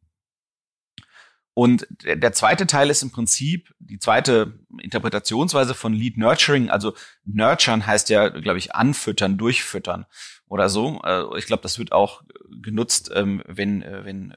Und 1.55 1.87
der, 2.05 2.15
der 2.15 2.31
zweite 2.31 2.67
Teil 2.67 2.89
ist 2.89 3.01
im 3.01 3.11
Prinzip 3.11 3.73
die 3.79 3.99
zweite 3.99 4.59
Interpretationsweise 4.81 5.73
von 5.73 5.91
Lead 5.91 6.17
Nurturing. 6.17 6.69
Also 6.69 6.93
Nurturen 7.25 7.85
heißt 7.85 8.09
ja, 8.09 8.29
glaube 8.29 8.59
ich, 8.59 8.75
anfüttern, 8.75 9.37
durchfüttern 9.37 10.05
oder 10.47 10.69
so. 10.69 11.01
Äh, 11.03 11.37
ich 11.37 11.47
glaube, 11.47 11.63
das 11.63 11.79
wird 11.79 11.91
auch 11.91 12.21
genutzt, 12.61 13.11
ähm, 13.13 13.41
wenn, 13.47 13.81
äh, 13.81 14.05
wenn 14.05 14.33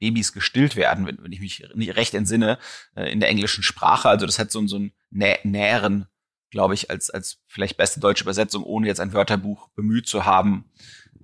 Babys 0.00 0.32
gestillt 0.32 0.76
werden, 0.76 1.06
wenn, 1.06 1.22
wenn 1.22 1.32
ich 1.32 1.40
mich 1.40 1.64
nicht 1.74 1.96
recht 1.96 2.14
entsinne, 2.14 2.58
äh, 2.96 3.12
in 3.12 3.20
der 3.20 3.28
englischen 3.28 3.62
Sprache. 3.62 4.08
Also 4.08 4.26
das 4.26 4.38
hat 4.38 4.50
so, 4.50 4.66
so 4.66 4.78
ein 4.78 4.92
Nä 5.10 5.38
Nähren, 5.44 6.06
glaube 6.50 6.74
ich, 6.74 6.90
als, 6.90 7.10
als 7.10 7.38
vielleicht 7.46 7.76
beste 7.76 8.00
deutsche 8.00 8.24
Übersetzung, 8.24 8.64
ohne 8.64 8.88
jetzt 8.88 9.00
ein 9.00 9.12
Wörterbuch 9.12 9.68
bemüht 9.70 10.08
zu 10.08 10.24
haben. 10.24 10.64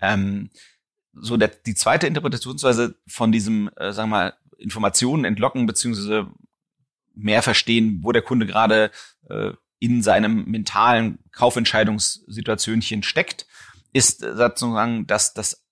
Ähm, 0.01 0.51
so 1.12 1.37
der, 1.37 1.49
die 1.49 1.75
zweite 1.75 2.07
Interpretationsweise 2.07 2.97
von 3.07 3.33
diesem, 3.33 3.71
äh, 3.77 3.93
sagen 3.93 4.11
wir 4.11 4.17
mal, 4.17 4.35
Informationen 4.59 5.25
entlocken, 5.25 5.67
beziehungsweise 5.67 6.31
mehr 7.15 7.43
verstehen, 7.43 8.01
wo 8.03 8.12
der 8.12 8.23
Kunde 8.23 8.47
gerade 8.47 8.91
äh, 9.29 9.53
in 9.79 10.03
seinem 10.03 10.45
mentalen 10.47 11.19
Kaufentscheidungssituationchen 11.33 13.03
steckt, 13.03 13.47
ist 13.93 14.23
äh, 14.23 14.37
sozusagen, 14.37 15.07
dass 15.07 15.35
das 15.35 15.65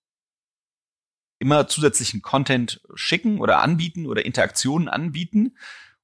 immer 1.45 1.67
zusätzlichen 1.67 2.23
Content 2.23 2.81
schicken 2.95 3.39
oder 3.39 3.61
anbieten 3.61 4.07
oder 4.07 4.25
Interaktionen 4.25 4.89
anbieten, 4.89 5.55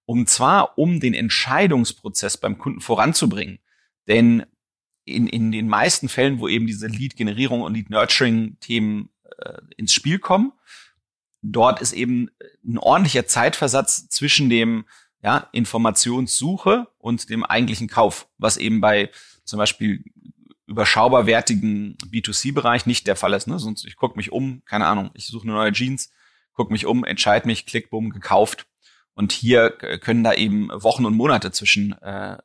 um 0.05 0.27
zwar 0.27 0.77
um 0.77 0.99
den 0.99 1.15
Entscheidungsprozess 1.15 2.37
beim 2.37 2.59
Kunden 2.59 2.79
voranzubringen. 2.79 3.57
Denn 4.07 4.45
in, 5.03 5.25
in 5.25 5.51
den 5.51 5.67
meisten 5.67 6.09
Fällen, 6.09 6.39
wo 6.39 6.47
eben 6.47 6.67
diese 6.67 6.85
Lead-Generierung 6.85 7.61
und 7.61 7.73
Lead-Nurturing-Themen 7.73 9.09
äh, 9.39 9.57
ins 9.77 9.95
Spiel 9.95 10.19
kommen, 10.19 10.53
dort 11.41 11.81
ist 11.81 11.93
eben 11.93 12.29
ein 12.63 12.77
ordentlicher 12.77 13.25
Zeitversatz 13.25 14.09
zwischen 14.09 14.47
dem 14.47 14.85
ja, 15.23 15.49
Informationssuche 15.53 16.87
und 16.99 17.31
dem 17.31 17.43
eigentlichen 17.43 17.87
Kauf, 17.87 18.27
was 18.37 18.57
eben 18.57 18.79
bei 18.79 19.09
zum 19.43 19.57
Beispiel 19.57 20.03
überschaubar 20.71 21.25
wertigen 21.25 21.97
B2C-Bereich 22.07 22.85
nicht 22.85 23.05
der 23.05 23.15
Fall 23.15 23.33
ist. 23.33 23.47
Ne? 23.47 23.59
Sonst 23.59 23.85
ich 23.85 23.97
gucke 23.97 24.17
mich 24.17 24.31
um, 24.31 24.63
keine 24.65 24.87
Ahnung, 24.87 25.11
ich 25.13 25.27
suche 25.27 25.43
eine 25.43 25.53
neue 25.53 25.73
Jeans, 25.73 26.11
gucke 26.53 26.71
mich 26.71 26.85
um, 26.85 27.03
entscheide 27.03 27.45
mich, 27.45 27.65
klick, 27.65 27.89
bumm, 27.89 28.09
gekauft. 28.09 28.67
Und 29.13 29.33
hier 29.33 29.69
können 29.69 30.23
da 30.23 30.33
eben 30.33 30.69
Wochen 30.69 31.05
und 31.05 31.15
Monate 31.15 31.51
zwischen 31.51 31.91
äh, 32.01 32.37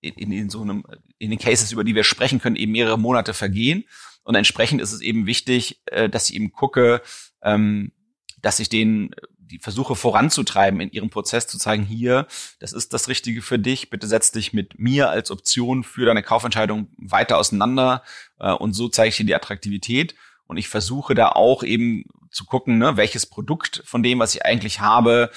in, 0.00 0.32
in 0.32 0.48
so 0.48 0.62
einem, 0.62 0.84
in 1.18 1.30
den 1.30 1.38
Cases, 1.38 1.72
über 1.72 1.84
die 1.84 1.94
wir 1.94 2.04
sprechen 2.04 2.40
können, 2.40 2.56
eben 2.56 2.72
mehrere 2.72 2.98
Monate 2.98 3.34
vergehen. 3.34 3.84
Und 4.22 4.36
entsprechend 4.36 4.80
ist 4.80 4.92
es 4.92 5.00
eben 5.00 5.26
wichtig, 5.26 5.82
äh, 5.86 6.08
dass 6.08 6.30
ich 6.30 6.36
eben 6.36 6.52
gucke, 6.52 7.02
ähm, 7.42 7.92
dass 8.40 8.60
ich 8.60 8.68
den 8.68 9.10
die 9.50 9.58
Versuche 9.58 9.96
voranzutreiben 9.96 10.80
in 10.80 10.90
ihrem 10.90 11.10
Prozess, 11.10 11.46
zu 11.46 11.58
zeigen, 11.58 11.84
hier, 11.84 12.26
das 12.58 12.72
ist 12.72 12.92
das 12.92 13.08
Richtige 13.08 13.42
für 13.42 13.58
dich, 13.58 13.90
bitte 13.90 14.06
setz 14.06 14.32
dich 14.32 14.52
mit 14.52 14.78
mir 14.78 15.10
als 15.10 15.30
Option 15.30 15.84
für 15.84 16.06
deine 16.06 16.22
Kaufentscheidung 16.22 16.88
weiter 16.96 17.38
auseinander 17.38 18.02
äh, 18.38 18.52
und 18.52 18.72
so 18.74 18.88
zeige 18.88 19.08
ich 19.08 19.16
dir 19.16 19.26
die 19.26 19.34
Attraktivität. 19.34 20.14
Und 20.46 20.56
ich 20.56 20.68
versuche 20.68 21.14
da 21.14 21.28
auch 21.28 21.62
eben 21.62 22.06
zu 22.32 22.44
gucken, 22.44 22.78
ne, 22.78 22.96
welches 22.96 23.24
Produkt 23.24 23.82
von 23.84 24.02
dem, 24.02 24.18
was 24.18 24.34
ich 24.34 24.44
eigentlich 24.44 24.80
habe, 24.80 25.30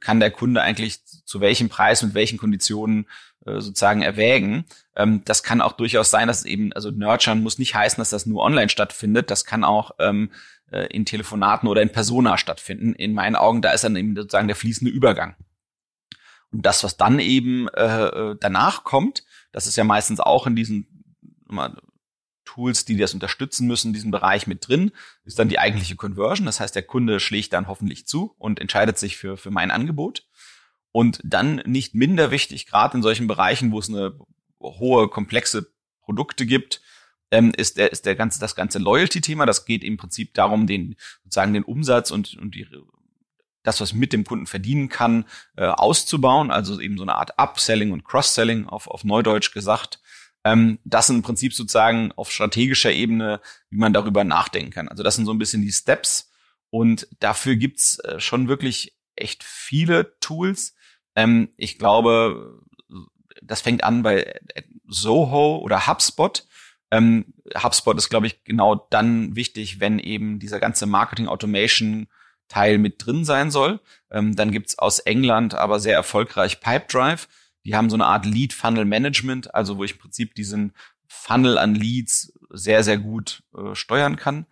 kann 0.00 0.20
der 0.20 0.30
Kunde 0.30 0.62
eigentlich 0.62 1.04
zu 1.04 1.40
welchem 1.40 1.68
Preis, 1.68 2.02
mit 2.02 2.14
welchen 2.14 2.38
Konditionen 2.38 3.06
äh, 3.44 3.60
sozusagen 3.60 4.00
erwägen. 4.00 4.64
Ähm, 4.96 5.22
das 5.24 5.42
kann 5.42 5.60
auch 5.60 5.72
durchaus 5.72 6.10
sein, 6.10 6.28
dass 6.28 6.44
eben, 6.44 6.72
also 6.72 6.90
Nurturen 6.90 7.42
muss 7.42 7.58
nicht 7.58 7.74
heißen, 7.74 8.00
dass 8.00 8.10
das 8.10 8.24
nur 8.24 8.42
online 8.42 8.70
stattfindet. 8.70 9.30
Das 9.30 9.44
kann 9.44 9.64
auch 9.64 9.92
ähm, 9.98 10.30
äh, 10.70 10.86
in 10.86 11.04
Telefonaten 11.04 11.68
oder 11.68 11.82
in 11.82 11.92
Persona 11.92 12.38
stattfinden. 12.38 12.94
In 12.94 13.14
meinen 13.14 13.36
Augen, 13.36 13.62
da 13.62 13.72
ist 13.72 13.84
dann 13.84 13.96
eben 13.96 14.14
sozusagen 14.14 14.48
der 14.48 14.56
fließende 14.56 14.92
Übergang. 14.92 15.36
Und 16.50 16.64
das, 16.66 16.84
was 16.84 16.96
dann 16.96 17.18
eben 17.18 17.68
äh, 17.68 18.06
äh 18.06 18.36
danach 18.38 18.84
kommt, 18.84 19.24
das 19.52 19.66
ist 19.66 19.76
ja 19.76 19.84
meistens 19.84 20.20
auch 20.20 20.46
in 20.46 20.56
diesen 20.56 20.88
Tools, 22.44 22.84
die 22.84 22.96
das 22.96 23.14
unterstützen 23.14 23.66
müssen, 23.66 23.92
diesen 23.92 24.10
Bereich 24.10 24.46
mit 24.46 24.68
drin, 24.68 24.92
ist 25.24 25.38
dann 25.38 25.48
die 25.48 25.58
eigentliche 25.58 25.96
Conversion. 25.96 26.46
Das 26.46 26.60
heißt, 26.60 26.74
der 26.74 26.82
Kunde 26.82 27.20
schlägt 27.20 27.52
dann 27.52 27.66
hoffentlich 27.66 28.06
zu 28.06 28.34
und 28.38 28.60
entscheidet 28.60 28.98
sich 28.98 29.16
für, 29.16 29.36
für 29.36 29.50
mein 29.50 29.70
Angebot. 29.70 30.26
Und 30.92 31.20
dann 31.24 31.56
nicht 31.66 31.94
minder 31.94 32.30
wichtig, 32.30 32.66
gerade 32.66 32.96
in 32.96 33.02
solchen 33.02 33.26
Bereichen, 33.26 33.72
wo 33.72 33.80
es 33.80 33.88
eine 33.88 34.16
hohe, 34.60 35.08
komplexe 35.08 35.72
Produkte 36.02 36.46
gibt, 36.46 36.80
ähm, 37.34 37.52
ist 37.56 37.76
der, 37.78 37.92
ist 37.92 38.06
der 38.06 38.14
ganze, 38.14 38.38
das 38.38 38.54
ganze 38.54 38.78
Loyalty-Thema. 38.78 39.44
Das 39.44 39.64
geht 39.64 39.82
im 39.82 39.96
Prinzip 39.96 40.34
darum, 40.34 40.66
den, 40.66 40.96
sozusagen 41.24 41.52
den 41.52 41.64
Umsatz 41.64 42.10
und, 42.10 42.36
und 42.36 42.54
die, 42.54 42.66
das, 43.64 43.80
was 43.80 43.92
mit 43.92 44.12
dem 44.12 44.24
Kunden 44.24 44.46
verdienen 44.46 44.88
kann, 44.88 45.24
äh, 45.56 45.66
auszubauen. 45.66 46.50
Also 46.50 46.80
eben 46.80 46.96
so 46.96 47.02
eine 47.02 47.16
Art 47.16 47.38
Upselling 47.38 47.92
und 47.92 48.04
Cross-Selling 48.04 48.68
auf, 48.68 48.86
auf 48.86 49.04
Neudeutsch 49.04 49.52
gesagt. 49.52 50.00
Ähm, 50.44 50.78
das 50.84 51.08
sind 51.08 51.16
im 51.16 51.22
Prinzip 51.22 51.54
sozusagen 51.54 52.12
auf 52.12 52.30
strategischer 52.30 52.92
Ebene, 52.92 53.40
wie 53.70 53.78
man 53.78 53.92
darüber 53.92 54.22
nachdenken 54.22 54.70
kann. 54.70 54.88
Also 54.88 55.02
das 55.02 55.16
sind 55.16 55.26
so 55.26 55.32
ein 55.32 55.38
bisschen 55.38 55.62
die 55.62 55.72
Steps. 55.72 56.30
Und 56.70 57.08
dafür 57.20 57.56
gibt's 57.56 57.98
äh, 58.00 58.20
schon 58.20 58.48
wirklich 58.48 58.96
echt 59.16 59.42
viele 59.42 60.18
Tools. 60.20 60.74
Ähm, 61.16 61.48
ich 61.56 61.78
glaube, 61.78 62.62
das 63.42 63.60
fängt 63.60 63.82
an 63.82 64.02
bei 64.02 64.40
Soho 64.86 65.58
oder 65.58 65.86
HubSpot. 65.86 66.46
Ähm, 66.94 67.34
HubSpot 67.60 67.96
ist, 67.96 68.08
glaube 68.08 68.28
ich, 68.28 68.44
genau 68.44 68.86
dann 68.90 69.34
wichtig, 69.34 69.80
wenn 69.80 69.98
eben 69.98 70.38
dieser 70.38 70.60
ganze 70.60 70.86
Marketing 70.86 71.26
Automation 71.26 72.06
Teil 72.46 72.78
mit 72.78 73.04
drin 73.04 73.24
sein 73.24 73.50
soll. 73.50 73.80
Ähm, 74.12 74.36
dann 74.36 74.52
gibt's 74.52 74.78
aus 74.78 75.00
England 75.00 75.54
aber 75.54 75.80
sehr 75.80 75.96
erfolgreich 75.96 76.60
Pipedrive. 76.60 77.26
Die 77.64 77.74
haben 77.74 77.90
so 77.90 77.96
eine 77.96 78.06
Art 78.06 78.26
Lead 78.26 78.52
Funnel 78.52 78.84
Management, 78.84 79.52
also 79.56 79.76
wo 79.76 79.82
ich 79.82 79.92
im 79.92 79.98
Prinzip 79.98 80.36
diesen 80.36 80.72
Funnel 81.08 81.58
an 81.58 81.74
Leads 81.74 82.32
sehr, 82.50 82.84
sehr 82.84 82.98
gut 82.98 83.42
äh, 83.56 83.74
steuern 83.74 84.14
kann. 84.14 84.46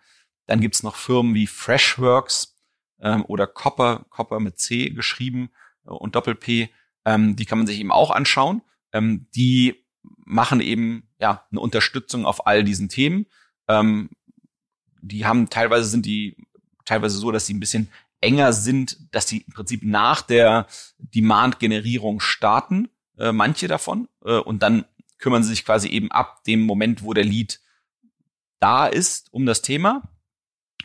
Dann 0.45 0.59
gibt's 0.59 0.83
noch 0.83 0.97
Firmen 0.97 1.35
wie 1.35 1.47
Freshworks 1.47 2.57
ähm, 2.99 3.23
oder 3.25 3.47
Copper, 3.47 4.05
Copper 4.09 4.41
mit 4.41 4.59
C 4.59 4.89
geschrieben 4.89 5.49
äh, 5.85 5.91
und 5.91 6.15
Doppel-P. 6.15 6.69
Ähm, 7.05 7.37
die 7.37 7.45
kann 7.45 7.59
man 7.59 7.67
sich 7.67 7.79
eben 7.79 7.91
auch 7.91 8.11
anschauen. 8.11 8.63
Ähm, 8.91 9.27
die 9.33 9.85
machen 10.25 10.59
eben 10.59 11.07
ja 11.23 11.47
eine 11.49 11.61
Unterstützung 11.61 12.25
auf 12.25 12.45
all 12.45 12.63
diesen 12.63 12.89
Themen. 12.89 13.25
Ähm, 13.67 14.09
die 15.01 15.25
haben 15.25 15.49
teilweise 15.49 15.89
sind 15.89 16.05
die 16.05 16.37
teilweise 16.85 17.17
so, 17.17 17.31
dass 17.31 17.45
sie 17.45 17.53
ein 17.53 17.59
bisschen 17.59 17.89
enger 18.21 18.53
sind, 18.53 18.97
dass 19.11 19.27
sie 19.27 19.39
im 19.39 19.53
Prinzip 19.53 19.83
nach 19.83 20.21
der 20.21 20.67
Demand-Generierung 20.97 22.19
starten, 22.19 22.89
äh, 23.17 23.31
manche 23.31 23.67
davon, 23.67 24.07
äh, 24.23 24.37
und 24.37 24.61
dann 24.63 24.85
kümmern 25.17 25.43
sie 25.43 25.49
sich 25.49 25.65
quasi 25.65 25.87
eben 25.87 26.11
ab 26.11 26.43
dem 26.43 26.61
Moment, 26.61 27.03
wo 27.03 27.13
der 27.13 27.23
Lead 27.23 27.61
da 28.59 28.87
ist, 28.87 29.31
um 29.31 29.45
das 29.45 29.61
Thema. 29.61 30.03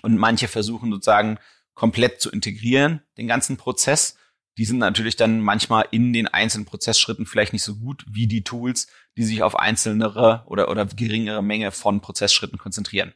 Und 0.02 0.16
manche 0.16 0.46
versuchen 0.46 0.92
sozusagen 0.92 1.38
komplett 1.74 2.20
zu 2.20 2.30
integrieren, 2.30 3.02
den 3.16 3.26
ganzen 3.26 3.56
Prozess 3.56 4.16
die 4.58 4.64
sind 4.64 4.78
natürlich 4.78 5.14
dann 5.14 5.40
manchmal 5.40 5.86
in 5.92 6.12
den 6.12 6.26
einzelnen 6.26 6.66
Prozessschritten 6.66 7.26
vielleicht 7.26 7.52
nicht 7.52 7.62
so 7.62 7.76
gut 7.76 8.04
wie 8.10 8.26
die 8.26 8.42
Tools, 8.42 8.88
die 9.18 9.24
sich 9.24 9.42
auf 9.42 9.58
einzelnere 9.58 10.44
oder, 10.46 10.70
oder 10.70 10.86
geringere 10.86 11.42
Menge 11.42 11.72
von 11.72 12.00
Prozessschritten 12.00 12.56
konzentrieren. 12.56 13.14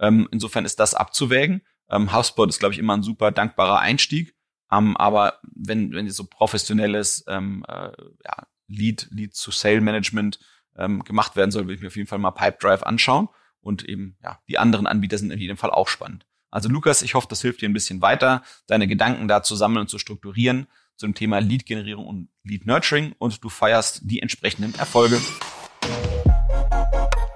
Ähm, 0.00 0.26
insofern 0.32 0.64
ist 0.64 0.80
das 0.80 0.94
abzuwägen. 0.94 1.60
Ähm, 1.90 2.14
HubSpot 2.14 2.48
ist, 2.48 2.58
glaube 2.58 2.72
ich, 2.72 2.80
immer 2.80 2.96
ein 2.96 3.02
super 3.02 3.30
dankbarer 3.30 3.78
Einstieg. 3.78 4.34
Ähm, 4.72 4.96
aber 4.96 5.38
wenn, 5.54 5.92
wenn 5.92 6.06
jetzt 6.06 6.16
so 6.16 6.24
professionelles 6.24 7.24
ähm, 7.28 7.62
äh, 7.68 7.92
ja, 8.24 8.46
Lead, 8.68 9.08
Lead 9.10 9.34
zu 9.34 9.50
Sale 9.50 9.82
Management 9.82 10.40
ähm, 10.76 11.04
gemacht 11.04 11.36
werden 11.36 11.50
soll, 11.50 11.68
will 11.68 11.74
ich 11.74 11.82
mir 11.82 11.88
auf 11.88 11.96
jeden 11.96 12.08
Fall 12.08 12.18
mal 12.18 12.30
Pipedrive 12.30 12.86
anschauen. 12.86 13.28
Und 13.60 13.86
eben, 13.86 14.16
ja, 14.22 14.40
die 14.48 14.58
anderen 14.58 14.86
Anbieter 14.86 15.18
sind 15.18 15.30
in 15.30 15.38
jedem 15.38 15.58
Fall 15.58 15.70
auch 15.70 15.88
spannend. 15.88 16.26
Also 16.50 16.70
Lukas, 16.70 17.02
ich 17.02 17.14
hoffe, 17.14 17.26
das 17.28 17.42
hilft 17.42 17.60
dir 17.60 17.68
ein 17.68 17.74
bisschen 17.74 18.00
weiter, 18.00 18.42
deine 18.66 18.86
Gedanken 18.86 19.28
da 19.28 19.42
zu 19.42 19.56
sammeln 19.56 19.82
und 19.82 19.88
zu 19.88 19.98
strukturieren 19.98 20.68
zum 20.96 21.14
Thema 21.14 21.38
Lead-Generierung 21.38 22.06
und 22.06 22.28
Lead-Nurturing 22.44 23.14
und 23.18 23.42
du 23.42 23.48
feierst 23.48 24.02
die 24.04 24.20
entsprechenden 24.20 24.74
Erfolge. 24.74 25.20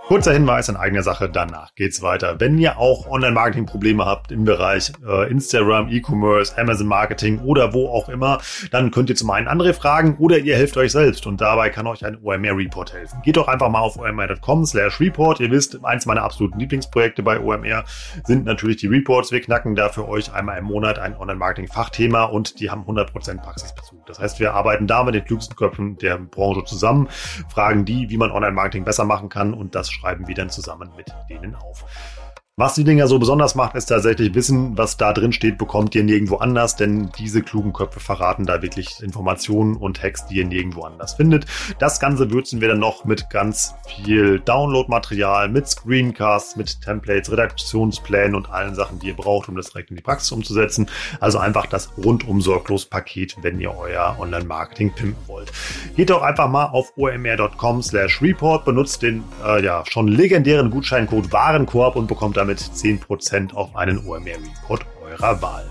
Kurzer 0.09 0.33
Hinweis 0.33 0.71
in 0.71 0.77
eigener 0.77 1.03
Sache, 1.03 1.29
danach 1.29 1.75
geht's 1.75 2.01
weiter. 2.01 2.41
Wenn 2.41 2.57
ihr 2.57 2.79
auch 2.79 3.11
Online-Marketing-Probleme 3.11 4.07
habt 4.07 4.33
im 4.33 4.45
Bereich 4.45 4.91
äh, 5.07 5.31
Instagram, 5.31 5.91
E-Commerce, 5.91 6.57
Amazon-Marketing 6.57 7.41
oder 7.41 7.75
wo 7.75 7.89
auch 7.89 8.09
immer, 8.09 8.39
dann 8.71 8.91
könnt 8.91 9.11
ihr 9.11 9.17
zum 9.17 9.29
einen 9.29 9.49
andere 9.49 9.75
fragen 9.75 10.17
oder 10.19 10.39
ihr 10.39 10.57
helft 10.57 10.79
euch 10.79 10.93
selbst 10.93 11.27
und 11.27 11.43
dabei 11.43 11.69
kann 11.69 11.87
euch 11.87 12.07
ein 12.07 12.17
OMR-Report 12.23 12.95
helfen. 12.95 13.21
Geht 13.23 13.37
doch 13.37 13.49
einfach 13.49 13.69
mal 13.69 13.81
auf 13.81 13.99
omr.com 13.99 14.65
slash 14.65 14.99
report. 14.99 15.41
Ihr 15.41 15.51
wisst, 15.51 15.85
eins 15.85 16.07
meiner 16.07 16.23
absoluten 16.23 16.59
Lieblingsprojekte 16.59 17.23
bei 17.23 17.39
OMR 17.39 17.85
sind 18.25 18.47
natürlich 18.47 18.79
die 18.79 18.87
Reports. 18.87 19.31
Wir 19.31 19.43
knacken 19.43 19.75
da 19.75 19.91
für 19.91 20.09
euch 20.09 20.33
einmal 20.33 20.57
im 20.57 20.65
Monat 20.65 20.99
ein 20.99 21.19
Online-Marketing-Fachthema 21.19 22.25
und 22.25 22.61
die 22.61 22.71
haben 22.71 22.85
100% 22.85 23.43
Praxisbezug. 23.43 24.07
Das 24.07 24.19
heißt, 24.19 24.41
wir 24.41 24.55
arbeiten 24.55 24.87
da 24.87 25.05
mit 25.05 25.15
den 25.15 25.27
klügsten 25.27 25.55
Köpfen 25.55 25.99
der 25.99 26.17
Branche 26.17 26.65
zusammen, 26.65 27.11
fragen 27.51 27.85
die, 27.85 28.09
wie 28.09 28.17
man 28.17 28.31
Online-Marketing 28.31 28.87
besser 28.87 29.05
machen 29.05 29.29
kann 29.29 29.53
und 29.53 29.75
das 29.75 29.98
schreiben 29.99 30.27
wir 30.29 30.35
dann 30.35 30.51
zusammen 30.51 30.93
mit 30.97 31.13
denen 31.29 31.55
auf. 31.55 31.85
Was 32.59 32.75
die 32.75 32.83
Dinger 32.83 33.07
so 33.07 33.21
besonders 33.21 33.55
macht, 33.55 33.77
ist 33.77 33.87
tatsächlich 33.87 34.35
Wissen, 34.35 34.77
was 34.77 34.97
da 34.97 35.13
drin 35.13 35.31
steht, 35.31 35.59
bekommt 35.59 35.95
ihr 35.95 36.03
nirgendwo 36.03 36.39
anders, 36.39 36.75
denn 36.75 37.09
diese 37.17 37.41
klugen 37.41 37.73
Köpfe 37.73 38.01
verraten 38.01 38.47
da 38.47 38.63
wirklich 38.63 39.01
Informationen 39.01 39.77
und 39.77 40.03
Hacks, 40.03 40.27
die 40.27 40.39
ihr 40.39 40.45
nirgendwo 40.45 40.83
anders 40.83 41.15
findet. 41.15 41.47
Das 41.79 42.01
Ganze 42.01 42.33
würzen 42.33 42.61
wir 42.61 42.67
dann 42.67 42.81
noch 42.81 43.05
mit 43.05 43.31
ganz 43.31 43.77
viel 43.87 44.41
Downloadmaterial, 44.41 45.49
mit 45.49 45.69
Screencasts, 45.69 46.57
mit 46.57 46.83
Templates, 46.83 47.31
Redaktionsplänen 47.31 48.35
und 48.35 48.51
allen 48.51 48.75
Sachen, 48.75 48.99
die 48.99 49.07
ihr 49.07 49.15
braucht, 49.15 49.49
um 49.49 49.55
das 49.55 49.71
direkt 49.71 49.91
in 49.91 49.97
die 49.97 50.03
Praxis 50.03 50.33
umzusetzen. 50.33 50.89
Also 51.21 51.39
einfach 51.39 51.67
das 51.67 51.97
rundum 51.97 52.41
sorglos 52.41 52.87
Paket, 52.87 53.37
wenn 53.41 53.61
ihr 53.61 53.73
euer 53.79 54.17
Online-Marketing 54.19 54.91
pimpen 54.95 55.29
wollt. 55.29 55.53
Geht 55.95 56.11
doch 56.11 56.23
einfach 56.23 56.49
mal 56.49 56.65
auf 56.65 56.93
omr.com 56.97 57.83
slash 57.85 58.21
report, 58.21 58.65
benutzt 58.65 59.03
den 59.03 59.23
äh, 59.47 59.65
ja 59.65 59.85
schon 59.89 60.09
legendären 60.09 60.73
Gutscheincode 60.73 61.31
Warenkorb 61.31 61.95
und 61.95 62.09
bekommt 62.09 62.37
dann 62.37 62.48
damit 62.49 62.61
10% 62.61 63.53
auf 63.53 63.77
einen 63.77 64.07
OMR 64.07 64.39
Report 64.39 64.87
eurer 65.03 65.43
Wahl. 65.43 65.71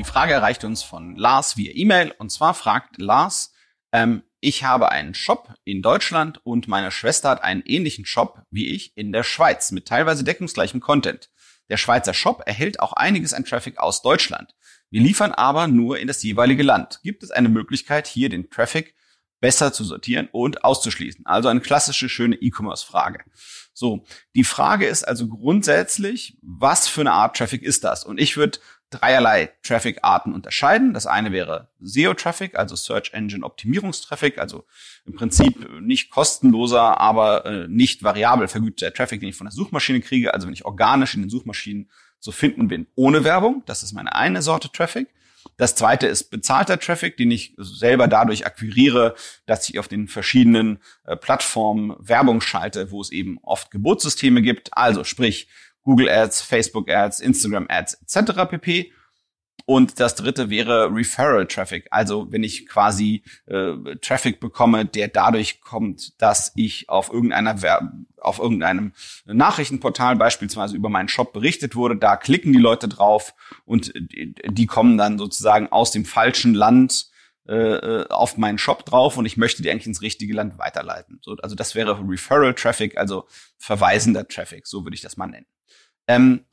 Die 0.00 0.04
Frage 0.04 0.32
erreicht 0.32 0.64
uns 0.64 0.82
von 0.82 1.14
Lars 1.14 1.56
via 1.56 1.70
E-Mail 1.72 2.12
und 2.18 2.32
zwar 2.32 2.52
fragt 2.52 2.98
Lars, 2.98 3.52
ähm, 3.92 4.24
ich 4.40 4.64
habe 4.64 4.90
einen 4.90 5.14
Shop 5.14 5.54
in 5.64 5.82
Deutschland 5.82 6.40
und 6.44 6.66
meine 6.66 6.90
Schwester 6.90 7.30
hat 7.30 7.44
einen 7.44 7.62
ähnlichen 7.64 8.04
Shop 8.04 8.42
wie 8.50 8.66
ich 8.66 8.96
in 8.96 9.12
der 9.12 9.22
Schweiz 9.22 9.70
mit 9.70 9.86
teilweise 9.86 10.24
deckungsgleichem 10.24 10.80
Content. 10.80 11.30
Der 11.70 11.76
Schweizer 11.76 12.14
Shop 12.14 12.42
erhält 12.44 12.80
auch 12.80 12.92
einiges 12.92 13.34
an 13.34 13.44
Traffic 13.44 13.78
aus 13.78 14.02
Deutschland. 14.02 14.56
Wir 14.90 15.00
liefern 15.00 15.30
aber 15.30 15.68
nur 15.68 16.00
in 16.00 16.08
das 16.08 16.24
jeweilige 16.24 16.64
Land. 16.64 16.98
Gibt 17.04 17.22
es 17.22 17.30
eine 17.30 17.48
Möglichkeit, 17.48 18.08
hier 18.08 18.30
den 18.30 18.50
Traffic 18.50 18.96
besser 19.40 19.72
zu 19.72 19.84
sortieren 19.84 20.28
und 20.32 20.64
auszuschließen. 20.64 21.26
Also 21.26 21.48
eine 21.48 21.60
klassische, 21.60 22.08
schöne 22.08 22.36
E-Commerce-Frage. 22.36 23.20
So, 23.72 24.04
die 24.34 24.44
Frage 24.44 24.86
ist 24.86 25.06
also 25.06 25.28
grundsätzlich, 25.28 26.36
was 26.42 26.88
für 26.88 27.02
eine 27.02 27.12
Art 27.12 27.36
Traffic 27.36 27.62
ist 27.62 27.84
das? 27.84 28.04
Und 28.04 28.18
ich 28.18 28.36
würde 28.36 28.58
dreierlei 28.90 29.52
Traffic-Arten 29.62 30.32
unterscheiden. 30.32 30.94
Das 30.94 31.06
eine 31.06 31.30
wäre 31.30 31.68
SEO-Traffic, 31.80 32.58
also 32.58 32.74
Search 32.74 33.12
Engine 33.12 33.44
Optimierungstraffic, 33.44 34.38
also 34.38 34.64
im 35.04 35.14
Prinzip 35.14 35.80
nicht 35.80 36.10
kostenloser, 36.10 36.98
aber 36.98 37.44
äh, 37.44 37.68
nicht 37.68 38.02
variabel 38.02 38.48
vergüteter 38.48 38.92
Traffic, 38.92 39.20
den 39.20 39.28
ich 39.28 39.36
von 39.36 39.46
der 39.46 39.52
Suchmaschine 39.52 40.00
kriege. 40.00 40.32
Also 40.34 40.46
wenn 40.46 40.54
ich 40.54 40.64
organisch 40.64 41.14
in 41.14 41.22
den 41.22 41.30
Suchmaschinen 41.30 41.90
zu 42.18 42.32
finden 42.32 42.68
bin, 42.68 42.86
ohne 42.94 43.24
Werbung. 43.24 43.62
Das 43.66 43.82
ist 43.82 43.92
meine 43.92 44.14
eine 44.14 44.42
Sorte 44.42 44.70
Traffic. 44.72 45.08
Das 45.58 45.74
zweite 45.74 46.06
ist 46.06 46.30
bezahlter 46.30 46.78
Traffic, 46.78 47.16
den 47.16 47.32
ich 47.32 47.52
selber 47.58 48.06
dadurch 48.06 48.46
akquiriere, 48.46 49.14
dass 49.44 49.68
ich 49.68 49.78
auf 49.78 49.88
den 49.88 50.06
verschiedenen 50.06 50.78
äh, 51.04 51.16
Plattformen 51.16 51.96
Werbung 51.98 52.40
schalte, 52.40 52.92
wo 52.92 53.00
es 53.00 53.10
eben 53.10 53.38
oft 53.42 53.70
Gebotssysteme 53.72 54.40
gibt. 54.40 54.70
Also 54.72 55.02
sprich 55.02 55.48
Google 55.82 56.08
Ads, 56.08 56.42
Facebook 56.42 56.88
Ads, 56.88 57.18
Instagram 57.20 57.66
Ads 57.68 57.94
etc. 57.94 58.48
pp. 58.48 58.92
Und 59.68 60.00
das 60.00 60.14
dritte 60.14 60.48
wäre 60.48 60.88
Referral 60.90 61.46
Traffic. 61.46 61.88
Also 61.90 62.32
wenn 62.32 62.42
ich 62.42 62.66
quasi 62.66 63.22
äh, 63.44 63.96
Traffic 64.00 64.40
bekomme, 64.40 64.86
der 64.86 65.08
dadurch 65.08 65.60
kommt, 65.60 66.22
dass 66.22 66.52
ich 66.56 66.88
auf 66.88 67.12
irgendeiner 67.12 67.58
Ver 67.58 67.92
auf 68.16 68.38
irgendeinem 68.38 68.94
Nachrichtenportal 69.26 70.16
beispielsweise 70.16 70.74
über 70.74 70.88
meinen 70.88 71.10
Shop 71.10 71.34
berichtet 71.34 71.76
wurde, 71.76 71.98
da 71.98 72.16
klicken 72.16 72.54
die 72.54 72.58
Leute 72.58 72.88
drauf 72.88 73.34
und 73.66 73.92
die 73.94 74.66
kommen 74.66 74.96
dann 74.96 75.18
sozusagen 75.18 75.70
aus 75.70 75.90
dem 75.90 76.06
falschen 76.06 76.54
Land 76.54 77.10
äh, 77.46 78.06
auf 78.08 78.38
meinen 78.38 78.56
Shop 78.56 78.86
drauf 78.86 79.18
und 79.18 79.26
ich 79.26 79.36
möchte 79.36 79.62
die 79.62 79.70
eigentlich 79.70 79.86
ins 79.86 80.00
richtige 80.00 80.32
Land 80.32 80.56
weiterleiten. 80.56 81.18
So, 81.20 81.36
also 81.42 81.54
das 81.54 81.74
wäre 81.74 82.02
Referral 82.08 82.54
Traffic, 82.54 82.96
also 82.96 83.26
verweisender 83.58 84.26
Traffic, 84.26 84.66
so 84.66 84.84
würde 84.84 84.94
ich 84.94 85.02
das 85.02 85.18
mal 85.18 85.26
nennen. 85.26 85.46
Ähm, 86.06 86.46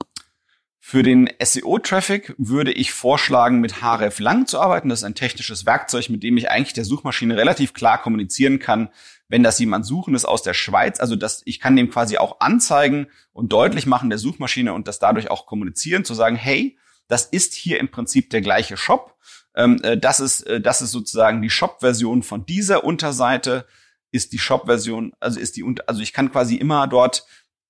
für 0.88 1.02
den 1.02 1.32
SEO-Traffic 1.44 2.36
würde 2.38 2.72
ich 2.72 2.94
vorschlagen, 2.94 3.60
mit 3.60 3.82
href 3.82 4.20
lang 4.20 4.46
zu 4.46 4.60
arbeiten. 4.62 4.90
Das 4.90 5.00
ist 5.00 5.04
ein 5.04 5.16
technisches 5.16 5.66
Werkzeug, 5.66 6.12
mit 6.12 6.22
dem 6.22 6.38
ich 6.38 6.52
eigentlich 6.52 6.74
der 6.74 6.86
Suchmaschine 6.86 7.36
relativ 7.36 7.74
klar 7.74 8.00
kommunizieren 8.00 8.60
kann, 8.60 8.90
wenn 9.28 9.42
das 9.42 9.58
jemand 9.58 9.88
suchen 9.88 10.14
ist 10.14 10.26
aus 10.26 10.44
der 10.44 10.54
Schweiz. 10.54 11.00
Also 11.00 11.16
dass 11.16 11.42
ich 11.46 11.60
kann 11.60 11.76
dem 11.76 11.90
quasi 11.90 12.20
auch 12.20 12.40
anzeigen 12.40 13.08
und 13.34 13.52
deutlich 13.52 13.88
machen 13.88 14.12
der 14.12 14.20
Suchmaschine 14.20 14.74
und 14.74 14.88
das 14.88 15.00
dadurch 15.00 15.32
auch 15.32 15.48
kommunizieren, 15.48 16.06
zu 16.06 16.14
sagen, 16.14 16.36
hey, 16.36 16.78
das 17.08 17.26
ist 17.26 17.56
hier 17.56 17.80
im 17.80 17.90
Prinzip 17.90 18.30
der 18.30 18.42
gleiche 18.42 18.78
Shop. 18.78 19.18
Ähm, 19.56 19.82
äh, 19.82 19.98
das 19.98 20.20
ist, 20.20 20.42
äh, 20.42 20.62
das 20.62 20.84
ist 20.84 20.92
sozusagen 20.92 21.42
die 21.42 21.50
Shop-Version 21.50 22.22
von 22.22 22.46
dieser 22.46 22.84
Unterseite, 22.84 23.66
ist 24.12 24.34
die 24.34 24.40
Shop-Version, 24.40 25.14
also 25.20 25.40
ist 25.40 25.58
die, 25.58 25.66
also 25.88 26.02
ich 26.02 26.14
kann 26.14 26.32
quasi 26.32 26.58
immer 26.58 26.86
dort 26.86 27.26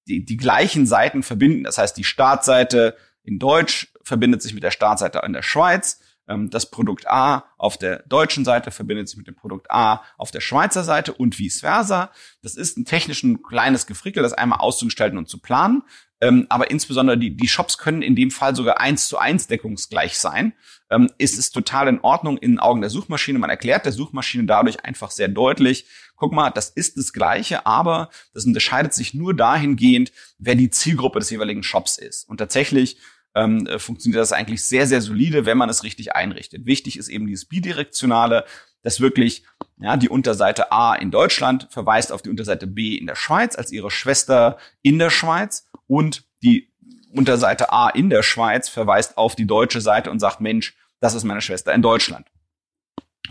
die, 0.08 0.26
die 0.26 0.38
gleichen 0.38 0.86
Seiten 0.86 1.24
verbinden. 1.24 1.64
Das 1.64 1.78
heißt, 1.78 1.98
die 1.98 2.04
Startseite 2.04 2.96
in 3.24 3.40
Deutsch 3.40 3.92
verbindet 4.04 4.42
sich 4.42 4.54
mit 4.54 4.64
der 4.64 4.72
Startseite 4.72 5.22
in 5.26 5.34
der 5.34 5.42
Schweiz. 5.42 6.00
Ähm, 6.28 6.50
das 6.50 6.70
Produkt 6.70 7.08
A 7.08 7.46
auf 7.58 7.78
der 7.78 8.04
deutschen 8.04 8.46
Seite 8.46 8.72
verbindet 8.72 9.10
sich 9.10 9.18
mit 9.18 9.28
dem 9.28 9.36
Produkt 9.36 9.70
A 9.72 10.04
auf 10.18 10.32
der 10.32 10.42
Schweizer 10.42 10.84
Seite 10.84 11.14
und 11.14 11.40
vice 11.40 11.60
versa. 11.62 12.12
Das 12.42 12.56
ist 12.56 12.78
ein 12.78 12.86
technisch 12.86 13.24
ein 13.24 13.42
kleines 13.44 13.88
Gefrickel, 13.88 14.24
das 14.24 14.34
einmal 14.34 14.60
auszugestalten 14.60 15.18
und 15.18 15.30
zu 15.30 15.40
planen. 15.40 15.84
Ähm, 16.22 16.46
aber 16.50 16.72
insbesondere 16.72 17.18
die, 17.18 17.36
die 17.36 17.48
Shops 17.48 17.78
können 17.78 18.02
in 18.02 18.16
dem 18.16 18.32
Fall 18.32 18.56
sogar 18.56 18.80
eins 18.80 19.08
zu 19.08 19.18
eins 19.18 19.48
deckungsgleich 19.48 20.18
sein. 20.18 20.54
Ähm, 20.90 21.10
ist 21.18 21.38
es 21.38 21.52
total 21.52 21.88
in 21.88 22.00
Ordnung 22.02 22.38
in 22.38 22.54
den 22.54 22.60
Augen 22.60 22.82
der 22.82 22.90
Suchmaschine. 22.90 23.40
Man 23.40 23.50
erklärt 23.50 23.86
der 23.86 23.92
Suchmaschine 23.92 24.46
dadurch 24.46 24.86
einfach 24.86 25.12
sehr 25.12 25.28
deutlich, 25.28 25.86
guck 26.16 26.32
mal, 26.32 26.50
das 26.50 26.70
ist 26.70 26.98
das 26.98 27.12
Gleiche, 27.12 27.66
aber 27.66 28.10
das 28.34 28.46
unterscheidet 28.46 28.94
sich 28.94 29.14
nur 29.14 29.34
dahingehend, 29.34 30.12
wer 30.38 30.56
die 30.56 30.70
Zielgruppe 30.70 31.20
des 31.20 31.30
jeweiligen 31.30 31.64
Shops 31.64 31.98
ist. 31.98 32.30
Und 32.30 32.38
tatsächlich 32.38 32.98
ähm, 33.36 33.68
äh, 33.68 33.80
funktioniert 33.80 34.22
das 34.22 34.32
eigentlich 34.32 34.64
sehr, 34.64 34.88
sehr 34.88 35.02
solide, 35.02 35.46
wenn 35.46 35.58
man 35.58 35.70
es 35.70 35.84
richtig 35.84 36.16
einrichtet. 36.16 36.66
Wichtig 36.66 36.98
ist 36.98 37.10
eben 37.10 37.28
dieses 37.28 37.46
bidirektionale, 37.46 38.46
dass 38.82 39.02
wirklich 39.02 39.44
ja, 39.78 39.98
die 39.98 40.10
Unterseite 40.10 40.72
A 40.72 40.96
in 40.96 41.12
Deutschland 41.12 41.68
verweist 41.70 42.12
auf 42.12 42.22
die 42.22 42.30
Unterseite 42.30 42.68
B 42.68 42.96
in 42.96 43.08
der 43.08 43.16
Schweiz 43.16 43.58
als 43.58 43.72
ihre 43.72 43.92
Schwester 43.92 44.58
in 44.82 45.00
der 45.00 45.10
Schweiz 45.10 45.65
und 45.88 46.24
die 46.44 46.72
Unterseite 47.12 47.72
A 47.72 47.90
in 47.90 48.10
der 48.10 48.24
Schweiz 48.24 48.68
verweist 48.70 49.18
auf 49.18 49.36
die 49.36 49.48
deutsche 49.48 49.82
Seite 49.82 50.12
und 50.12 50.20
sagt, 50.20 50.42
Mensch, 50.42 50.76
das 51.00 51.14
ist 51.14 51.24
meine 51.24 51.42
Schwester 51.42 51.74
in 51.74 51.82
Deutschland. 51.82 52.28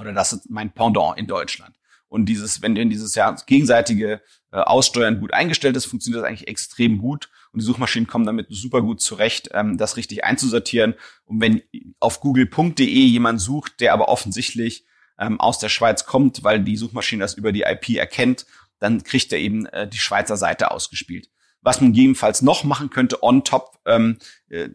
Oder 0.01 0.13
das 0.13 0.33
ist 0.33 0.51
mein 0.51 0.73
Pendant 0.73 1.19
in 1.19 1.27
Deutschland. 1.27 1.77
Und 2.09 2.27
dieses, 2.27 2.63
wenn, 2.63 2.75
dieses 2.75 3.15
ja 3.15 3.33
gegenseitige 3.47 4.23
äh, 4.53 4.59
Aussteuern 4.59 5.21
gut 5.21 5.35
eingestellt 5.35 5.77
ist, 5.77 5.87
funktioniert 5.87 6.23
das 6.23 6.29
eigentlich 6.29 6.49
extrem 6.49 6.99
gut. 6.99 7.29
Und 7.53 7.61
die 7.61 7.67
Suchmaschinen 7.67 8.07
kommen 8.07 8.27
damit 8.27 8.47
super 8.51 8.83
gut 8.83 9.01
zurecht, 9.01 9.51
ähm, 9.53 9.79
das 9.79 9.97
richtig 9.97 10.25
einzusortieren. 10.25 10.95
Und 11.25 11.41
wenn 11.41 11.63
auf 11.99 12.21
google.de 12.21 12.87
jemand 12.87 13.41
sucht, 13.41 13.81
der 13.81 13.93
aber 13.93 14.09
offensichtlich 14.09 14.85
ähm, 15.19 15.41
aus 15.41 15.59
der 15.59 15.69
Schweiz 15.69 16.07
kommt, 16.07 16.45
weil 16.45 16.61
die 16.61 16.77
Suchmaschine 16.77 17.23
das 17.23 17.35
über 17.35 17.53
die 17.53 17.63
IP 17.63 17.91
erkennt, 17.97 18.47
dann 18.79 19.03
kriegt 19.03 19.33
er 19.33 19.39
eben 19.39 19.67
äh, 19.67 19.89
die 19.89 19.99
Schweizer 19.99 20.37
Seite 20.37 20.71
ausgespielt. 20.71 21.31
Was 21.65 21.81
man 21.81 21.93
gegebenenfalls 21.93 22.43
noch 22.43 22.63
machen 22.63 22.91
könnte 22.91 23.23
on 23.23 23.43
top, 23.43 23.79
ähm, 23.87 24.19
äh, 24.51 24.69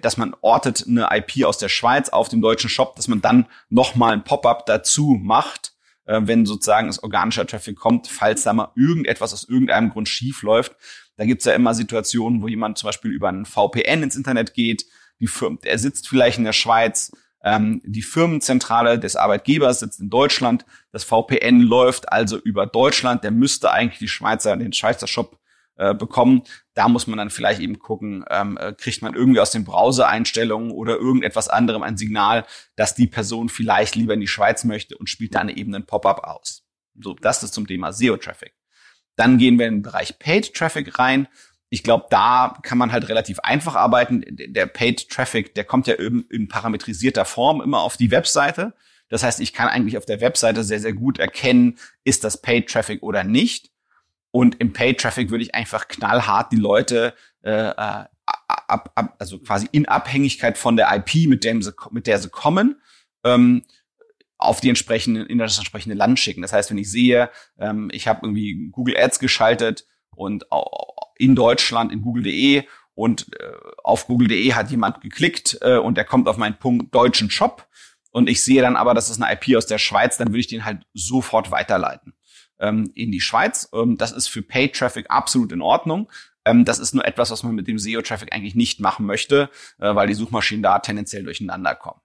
dass 0.00 0.16
man 0.16 0.34
ortet 0.40 0.84
eine 0.86 1.08
IP 1.10 1.44
aus 1.44 1.58
der 1.58 1.68
Schweiz 1.68 2.08
auf 2.08 2.28
dem 2.28 2.40
deutschen 2.40 2.70
Shop, 2.70 2.94
dass 2.94 3.08
man 3.08 3.20
dann 3.20 3.46
noch 3.68 3.96
mal 3.96 4.12
ein 4.12 4.24
Pop-up 4.24 4.64
dazu 4.64 5.18
macht, 5.20 5.72
äh, 6.06 6.20
wenn 6.22 6.46
sozusagen 6.46 6.88
es 6.88 7.02
organischer 7.02 7.46
Traffic 7.46 7.76
kommt, 7.76 8.06
falls 8.06 8.44
da 8.44 8.52
mal 8.52 8.70
irgendetwas 8.76 9.32
aus 9.32 9.48
irgendeinem 9.48 9.90
Grund 9.90 10.08
schief 10.08 10.42
läuft. 10.42 10.76
Da 11.16 11.24
gibt's 11.24 11.46
ja 11.46 11.52
immer 11.52 11.74
Situationen, 11.74 12.40
wo 12.42 12.48
jemand 12.48 12.78
zum 12.78 12.88
Beispiel 12.88 13.10
über 13.10 13.28
einen 13.28 13.44
VPN 13.44 14.04
ins 14.04 14.16
Internet 14.16 14.54
geht, 14.54 14.86
die 15.18 15.26
Firma, 15.26 15.58
er 15.62 15.78
sitzt 15.78 16.08
vielleicht 16.08 16.38
in 16.38 16.44
der 16.44 16.52
Schweiz, 16.52 17.10
ähm, 17.42 17.80
die 17.84 18.02
Firmenzentrale 18.02 18.98
des 18.98 19.16
Arbeitgebers 19.16 19.80
sitzt 19.80 20.00
in 20.00 20.10
Deutschland, 20.10 20.64
das 20.92 21.04
VPN 21.04 21.60
läuft 21.60 22.12
also 22.12 22.38
über 22.38 22.66
Deutschland, 22.66 23.24
der 23.24 23.30
müsste 23.30 23.70
eigentlich 23.70 23.98
die 23.98 24.08
Schweizer, 24.08 24.56
den 24.56 24.72
Schweizer 24.72 25.06
Shop 25.06 25.38
äh, 25.76 25.94
bekommen. 25.94 26.42
Da 26.74 26.88
muss 26.88 27.06
man 27.06 27.18
dann 27.18 27.30
vielleicht 27.30 27.60
eben 27.60 27.78
gucken, 27.78 28.24
ähm, 28.30 28.56
äh, 28.56 28.72
kriegt 28.72 29.02
man 29.02 29.14
irgendwie 29.14 29.40
aus 29.40 29.50
den 29.50 29.64
Browser-Einstellungen 29.64 30.70
oder 30.70 30.96
irgendetwas 30.96 31.48
anderem 31.48 31.82
ein 31.82 31.96
Signal, 31.96 32.46
dass 32.76 32.94
die 32.94 33.06
Person 33.06 33.48
vielleicht 33.48 33.94
lieber 33.94 34.14
in 34.14 34.20
die 34.20 34.26
Schweiz 34.26 34.64
möchte 34.64 34.96
und 34.96 35.10
spielt 35.10 35.34
dann 35.34 35.48
eben 35.48 35.74
einen 35.74 35.86
Pop-up 35.86 36.24
aus. 36.24 36.64
So, 36.98 37.14
das 37.14 37.42
ist 37.42 37.54
zum 37.54 37.66
Thema 37.66 37.92
SEO-Traffic. 37.92 38.54
Dann 39.16 39.38
gehen 39.38 39.58
wir 39.58 39.66
in 39.66 39.76
den 39.76 39.82
Bereich 39.82 40.18
Paid-Traffic 40.18 40.98
rein. 40.98 41.28
Ich 41.68 41.82
glaube, 41.82 42.06
da 42.10 42.58
kann 42.62 42.78
man 42.78 42.92
halt 42.92 43.08
relativ 43.08 43.40
einfach 43.40 43.74
arbeiten. 43.74 44.22
Der 44.28 44.66
Paid-Traffic, 44.66 45.54
der 45.54 45.64
kommt 45.64 45.86
ja 45.86 45.94
in, 45.94 46.22
in 46.30 46.48
parametrisierter 46.48 47.24
Form 47.24 47.60
immer 47.60 47.80
auf 47.80 47.96
die 47.96 48.10
Webseite. 48.10 48.74
Das 49.08 49.22
heißt, 49.22 49.40
ich 49.40 49.52
kann 49.52 49.68
eigentlich 49.68 49.98
auf 49.98 50.06
der 50.06 50.20
Webseite 50.20 50.64
sehr, 50.64 50.80
sehr 50.80 50.92
gut 50.92 51.18
erkennen, 51.18 51.78
ist 52.04 52.24
das 52.24 52.40
Paid-Traffic 52.40 53.02
oder 53.02 53.24
nicht. 53.24 53.70
Und 54.36 54.60
im 54.60 54.74
Paid-Traffic 54.74 55.30
würde 55.30 55.44
ich 55.44 55.54
einfach 55.54 55.88
knallhart 55.88 56.52
die 56.52 56.56
Leute 56.56 57.14
äh, 57.42 57.70
äh, 57.70 57.72
ab, 58.26 58.92
ab, 58.94 59.16
also 59.18 59.38
quasi 59.38 59.66
in 59.72 59.88
Abhängigkeit 59.88 60.58
von 60.58 60.76
der 60.76 60.94
IP, 60.94 61.26
mit, 61.26 61.42
dem 61.42 61.62
sie, 61.62 61.72
mit 61.90 62.06
der 62.06 62.18
sie 62.18 62.28
kommen, 62.28 62.78
ähm, 63.24 63.62
auf 64.36 64.60
die 64.60 64.68
entsprechenden, 64.68 65.24
in 65.24 65.38
das 65.38 65.56
entsprechende 65.56 65.96
Land 65.96 66.18
schicken. 66.18 66.42
Das 66.42 66.52
heißt, 66.52 66.70
wenn 66.70 66.76
ich 66.76 66.90
sehe, 66.90 67.30
ähm, 67.58 67.88
ich 67.94 68.08
habe 68.08 68.26
irgendwie 68.26 68.68
Google 68.72 68.98
Ads 68.98 69.20
geschaltet 69.20 69.86
und 70.14 70.44
in 71.16 71.34
Deutschland 71.34 71.90
in 71.90 72.02
google.de 72.02 72.64
und 72.92 73.32
äh, 73.40 73.52
auf 73.84 74.06
google.de 74.06 74.52
hat 74.52 74.70
jemand 74.70 75.00
geklickt 75.00 75.56
äh, 75.62 75.78
und 75.78 75.96
er 75.96 76.04
kommt 76.04 76.28
auf 76.28 76.36
meinen 76.36 76.58
Punkt 76.58 76.94
deutschen 76.94 77.30
Shop 77.30 77.66
und 78.10 78.28
ich 78.28 78.44
sehe 78.44 78.60
dann 78.60 78.76
aber, 78.76 78.92
das 78.92 79.08
ist 79.08 79.22
eine 79.22 79.32
IP 79.32 79.56
aus 79.56 79.64
der 79.64 79.78
Schweiz, 79.78 80.18
dann 80.18 80.28
würde 80.28 80.40
ich 80.40 80.46
den 80.46 80.66
halt 80.66 80.82
sofort 80.92 81.50
weiterleiten 81.50 82.12
ähm, 82.58 82.90
in 82.94 83.12
die 83.12 83.20
Schweiz. 83.20 83.68
Ähm, 83.72 83.96
das 83.98 84.12
ist 84.12 84.28
für 84.28 84.42
Paid 84.42 84.76
Traffic 84.76 85.06
absolut 85.08 85.52
in 85.52 85.62
Ordnung. 85.62 86.10
Ähm, 86.44 86.64
das 86.64 86.78
ist 86.78 86.94
nur 86.94 87.04
etwas, 87.04 87.30
was 87.30 87.42
man 87.42 87.54
mit 87.54 87.66
dem 87.66 87.78
SEO-Traffic 87.78 88.32
eigentlich 88.32 88.54
nicht 88.54 88.80
machen 88.80 89.04
möchte, 89.06 89.50
äh, 89.78 89.94
weil 89.94 90.06
die 90.06 90.14
Suchmaschinen 90.14 90.62
da 90.62 90.78
tendenziell 90.78 91.24
durcheinander 91.24 91.74
kommen. 91.74 92.00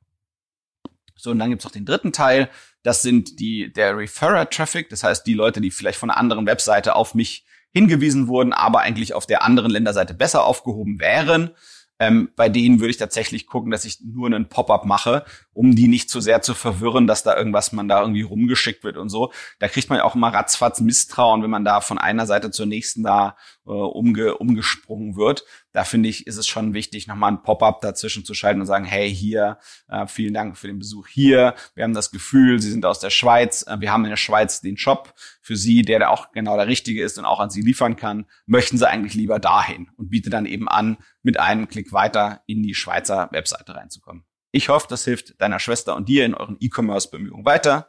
So, 1.15 1.29
und 1.29 1.39
dann 1.39 1.51
gibt's 1.51 1.65
noch 1.65 1.71
den 1.71 1.85
dritten 1.85 2.11
Teil. 2.11 2.49
Das 2.81 3.03
sind 3.03 3.39
die, 3.39 3.71
der 3.71 3.95
Referrer-Traffic. 3.95 4.89
Das 4.89 5.03
heißt, 5.03 5.25
die 5.27 5.35
Leute, 5.35 5.61
die 5.61 5.69
vielleicht 5.69 5.99
von 5.99 6.09
einer 6.09 6.19
anderen 6.19 6.47
Webseite 6.47 6.95
auf 6.95 7.13
mich 7.13 7.45
hingewiesen 7.71 8.27
wurden, 8.27 8.53
aber 8.53 8.81
eigentlich 8.81 9.13
auf 9.13 9.27
der 9.27 9.43
anderen 9.43 9.71
Länderseite 9.71 10.15
besser 10.15 10.43
aufgehoben 10.43 10.99
wären. 10.99 11.51
Ähm, 11.99 12.31
bei 12.35 12.49
denen 12.49 12.79
würde 12.79 12.89
ich 12.89 12.97
tatsächlich 12.97 13.45
gucken, 13.45 13.69
dass 13.69 13.85
ich 13.85 13.99
nur 14.01 14.25
einen 14.25 14.49
Pop-up 14.49 14.85
mache, 14.85 15.23
um 15.53 15.75
die 15.75 15.87
nicht 15.87 16.09
zu 16.09 16.21
sehr 16.21 16.41
zu 16.41 16.53
verwirren, 16.53 17.07
dass 17.07 17.23
da 17.23 17.35
irgendwas 17.35 17.71
man 17.71 17.87
da 17.87 18.01
irgendwie 18.01 18.21
rumgeschickt 18.21 18.83
wird 18.83 18.97
und 18.97 19.09
so. 19.09 19.31
Da 19.59 19.67
kriegt 19.67 19.89
man 19.89 19.97
ja 19.97 20.05
auch 20.05 20.15
immer 20.15 20.33
ratzfatz 20.33 20.79
Misstrauen, 20.79 21.43
wenn 21.43 21.49
man 21.49 21.65
da 21.65 21.81
von 21.81 21.97
einer 21.97 22.25
Seite 22.25 22.51
zur 22.51 22.65
nächsten 22.65 23.03
da 23.03 23.35
äh, 23.65 23.71
umge 23.71 24.37
umgesprungen 24.37 25.15
wird. 25.15 25.45
Da 25.73 25.83
finde 25.83 26.09
ich, 26.09 26.27
ist 26.27 26.37
es 26.37 26.47
schon 26.47 26.73
wichtig, 26.73 27.07
nochmal 27.07 27.31
ein 27.31 27.43
Pop-up 27.43 27.81
dazwischen 27.81 28.25
zu 28.25 28.33
schalten 28.33 28.61
und 28.61 28.65
sagen, 28.65 28.85
hey, 28.85 29.13
hier, 29.13 29.57
äh, 29.87 30.07
vielen 30.07 30.33
Dank 30.33 30.57
für 30.57 30.67
den 30.67 30.79
Besuch 30.79 31.07
hier. 31.07 31.55
Wir 31.75 31.83
haben 31.83 31.93
das 31.93 32.11
Gefühl, 32.11 32.59
Sie 32.59 32.71
sind 32.71 32.85
aus 32.85 32.99
der 32.99 33.09
Schweiz. 33.09 33.65
Äh, 33.67 33.79
wir 33.79 33.91
haben 33.91 34.03
in 34.05 34.09
der 34.09 34.17
Schweiz 34.17 34.61
den 34.61 34.77
Shop 34.77 35.13
für 35.41 35.55
Sie, 35.55 35.81
der 35.81 35.99
da 35.99 36.07
auch 36.09 36.31
genau 36.31 36.55
der 36.55 36.67
richtige 36.67 37.03
ist 37.03 37.17
und 37.17 37.25
auch 37.25 37.39
an 37.39 37.49
Sie 37.49 37.61
liefern 37.61 37.95
kann. 37.95 38.25
Möchten 38.45 38.77
Sie 38.77 38.87
eigentlich 38.87 39.15
lieber 39.15 39.39
dahin 39.39 39.89
und 39.97 40.09
biete 40.09 40.29
dann 40.29 40.45
eben 40.45 40.67
an, 40.67 40.97
mit 41.23 41.39
einem 41.39 41.67
Klick 41.67 41.91
weiter 41.91 42.41
in 42.47 42.63
die 42.63 42.73
Schweizer 42.73 43.29
Webseite 43.31 43.75
reinzukommen. 43.75 44.23
Ich 44.53 44.67
hoffe, 44.67 44.87
das 44.89 45.05
hilft 45.05 45.39
deiner 45.41 45.59
Schwester 45.59 45.95
und 45.95 46.09
dir 46.09 46.25
in 46.25 46.33
euren 46.33 46.57
E-Commerce-Bemühungen 46.59 47.45
weiter 47.45 47.87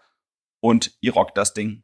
und 0.61 0.97
ihr 1.01 1.13
rockt 1.13 1.37
das 1.37 1.55
Ding. 1.55 1.83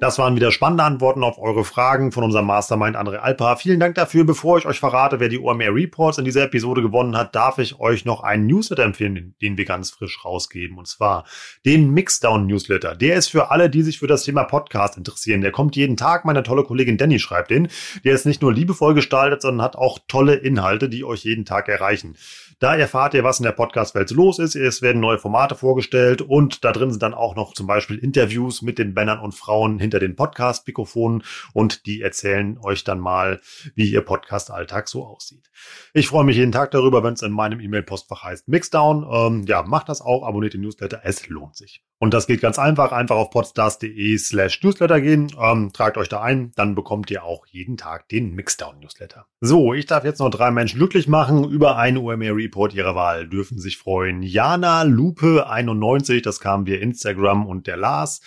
Das 0.00 0.18
waren 0.18 0.36
wieder 0.36 0.52
spannende 0.52 0.84
Antworten 0.84 1.24
auf 1.24 1.38
eure 1.38 1.64
Fragen 1.64 2.12
von 2.12 2.22
unserem 2.22 2.46
Mastermind 2.46 2.96
André 2.96 3.16
Alpa. 3.16 3.56
Vielen 3.56 3.80
Dank 3.80 3.94
dafür. 3.94 4.24
Bevor 4.24 4.58
ich 4.58 4.66
euch 4.66 4.78
verrate, 4.78 5.20
wer 5.20 5.30
die 5.30 5.38
OMR 5.38 5.74
Reports 5.74 6.18
in 6.18 6.26
dieser 6.26 6.44
Episode 6.44 6.82
gewonnen 6.82 7.16
hat, 7.16 7.34
darf 7.34 7.58
ich 7.58 7.80
euch 7.80 8.04
noch 8.04 8.22
einen 8.22 8.46
Newsletter 8.46 8.84
empfehlen, 8.84 9.34
den 9.40 9.56
wir 9.56 9.64
ganz 9.64 9.90
frisch 9.90 10.22
rausgeben. 10.22 10.76
Und 10.76 10.86
zwar 10.86 11.24
den 11.64 11.92
Mixdown 11.92 12.46
Newsletter. 12.46 12.94
Der 12.94 13.16
ist 13.16 13.28
für 13.28 13.50
alle, 13.50 13.70
die 13.70 13.82
sich 13.82 13.98
für 13.98 14.06
das 14.06 14.24
Thema 14.24 14.44
Podcast 14.44 14.98
interessieren. 14.98 15.40
Der 15.40 15.50
kommt 15.50 15.76
jeden 15.76 15.96
Tag. 15.96 16.26
Meine 16.26 16.42
tolle 16.42 16.64
Kollegin 16.64 16.98
Danny 16.98 17.18
schreibt 17.18 17.50
den. 17.50 17.68
Der 18.04 18.14
ist 18.14 18.26
nicht 18.26 18.42
nur 18.42 18.52
liebevoll 18.52 18.92
gestaltet, 18.92 19.40
sondern 19.40 19.64
hat 19.64 19.76
auch 19.76 19.98
tolle 20.08 20.34
Inhalte, 20.34 20.90
die 20.90 21.04
euch 21.04 21.24
jeden 21.24 21.46
Tag 21.46 21.68
erreichen. 21.68 22.16
Da 22.58 22.74
erfahrt 22.74 23.12
ihr, 23.12 23.22
was 23.22 23.38
in 23.38 23.42
der 23.42 23.52
Podcast-Welt 23.52 24.10
los 24.12 24.38
ist. 24.38 24.54
Es 24.54 24.80
werden 24.80 24.98
neue 24.98 25.18
Formate 25.18 25.54
vorgestellt 25.54 26.22
und 26.22 26.64
da 26.64 26.72
drin 26.72 26.90
sind 26.90 27.02
dann 27.02 27.12
auch 27.12 27.36
noch 27.36 27.52
zum 27.52 27.66
Beispiel 27.66 27.98
Interviews 27.98 28.62
mit 28.62 28.78
den 28.78 28.94
Männern 28.94 29.20
und 29.20 29.34
Frauen 29.34 29.78
hinter 29.78 29.98
den 29.98 30.16
Podcast-Mikrofonen 30.16 31.22
und 31.52 31.84
die 31.84 32.00
erzählen 32.00 32.56
euch 32.62 32.82
dann 32.82 32.98
mal, 32.98 33.42
wie 33.74 33.90
ihr 33.90 34.00
Podcast-Alltag 34.00 34.88
so 34.88 35.04
aussieht. 35.04 35.50
Ich 35.92 36.08
freue 36.08 36.24
mich 36.24 36.36
jeden 36.36 36.52
Tag 36.52 36.70
darüber, 36.70 37.04
wenn 37.04 37.12
es 37.12 37.20
in 37.20 37.32
meinem 37.32 37.60
E-Mail-Postfach 37.60 38.22
heißt 38.24 38.48
Mixdown. 38.48 39.06
Ähm, 39.12 39.44
ja, 39.46 39.62
macht 39.62 39.90
das 39.90 40.00
auch, 40.00 40.26
abonniert 40.26 40.54
den 40.54 40.62
Newsletter, 40.62 41.02
es 41.04 41.28
lohnt 41.28 41.56
sich. 41.56 41.84
Und 41.98 42.12
das 42.12 42.26
geht 42.26 42.42
ganz 42.42 42.58
einfach, 42.58 42.92
einfach 42.92 43.16
auf 43.16 43.30
podstars.de 43.30 44.18
slash 44.18 44.62
Newsletter 44.62 45.00
gehen, 45.00 45.32
ähm, 45.40 45.72
tragt 45.72 45.96
euch 45.96 46.10
da 46.10 46.20
ein, 46.20 46.52
dann 46.54 46.74
bekommt 46.74 47.10
ihr 47.10 47.24
auch 47.24 47.46
jeden 47.46 47.78
Tag 47.78 48.08
den 48.10 48.34
Mixdown-Newsletter. 48.34 49.26
So, 49.40 49.72
ich 49.72 49.86
darf 49.86 50.04
jetzt 50.04 50.18
noch 50.18 50.28
drei 50.28 50.50
Menschen 50.50 50.78
glücklich 50.78 51.08
machen 51.08 51.44
über 51.44 51.78
einen 51.78 51.96
UMA-Report 51.96 52.74
ihrer 52.74 52.94
Wahl. 52.94 53.28
Dürfen 53.28 53.58
sich 53.58 53.78
freuen. 53.78 54.22
Jana 54.22 54.82
Lupe 54.82 55.48
91, 55.48 56.20
das 56.20 56.38
kam 56.38 56.66
via 56.66 56.76
Instagram 56.76 57.46
und 57.46 57.66
der 57.66 57.78
Lars. 57.78 58.20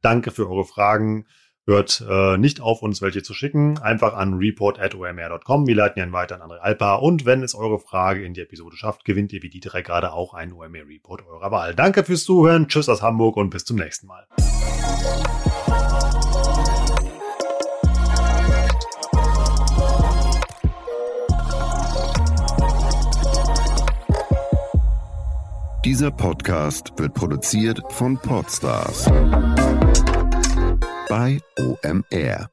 Danke 0.00 0.32
für 0.32 0.48
eure 0.48 0.64
Fragen. 0.64 1.26
Hört 1.64 2.04
äh, 2.08 2.38
nicht 2.38 2.60
auf, 2.60 2.82
uns 2.82 3.02
welche 3.02 3.22
zu 3.22 3.34
schicken. 3.34 3.78
Einfach 3.78 4.14
an 4.14 4.34
report.omr.com. 4.34 5.66
Wir 5.66 5.76
leiten 5.76 6.02
ihn 6.02 6.12
weiter 6.12 6.42
an 6.42 6.50
André 6.50 6.58
Alpa. 6.58 6.96
Und 6.96 7.24
wenn 7.24 7.42
es 7.42 7.54
eure 7.54 7.78
Frage 7.78 8.24
in 8.24 8.34
die 8.34 8.40
Episode 8.40 8.76
schafft, 8.76 9.04
gewinnt 9.04 9.32
ihr 9.32 9.42
wie 9.42 9.50
die 9.50 9.60
drei 9.60 9.82
gerade 9.82 10.12
auch 10.12 10.34
einen 10.34 10.52
OMR 10.52 10.88
Report 10.88 11.24
eurer 11.26 11.52
Wahl. 11.52 11.74
Danke 11.74 12.02
fürs 12.02 12.24
Zuhören. 12.24 12.66
Tschüss 12.66 12.88
aus 12.88 13.00
Hamburg 13.00 13.36
und 13.36 13.50
bis 13.50 13.64
zum 13.64 13.76
nächsten 13.76 14.08
Mal. 14.08 14.26
Dieser 25.84 26.10
Podcast 26.12 26.92
wird 26.96 27.14
produziert 27.14 27.82
von 27.90 28.16
Podstars 28.16 29.10
bei 31.12 31.42
OMR. 31.58 32.51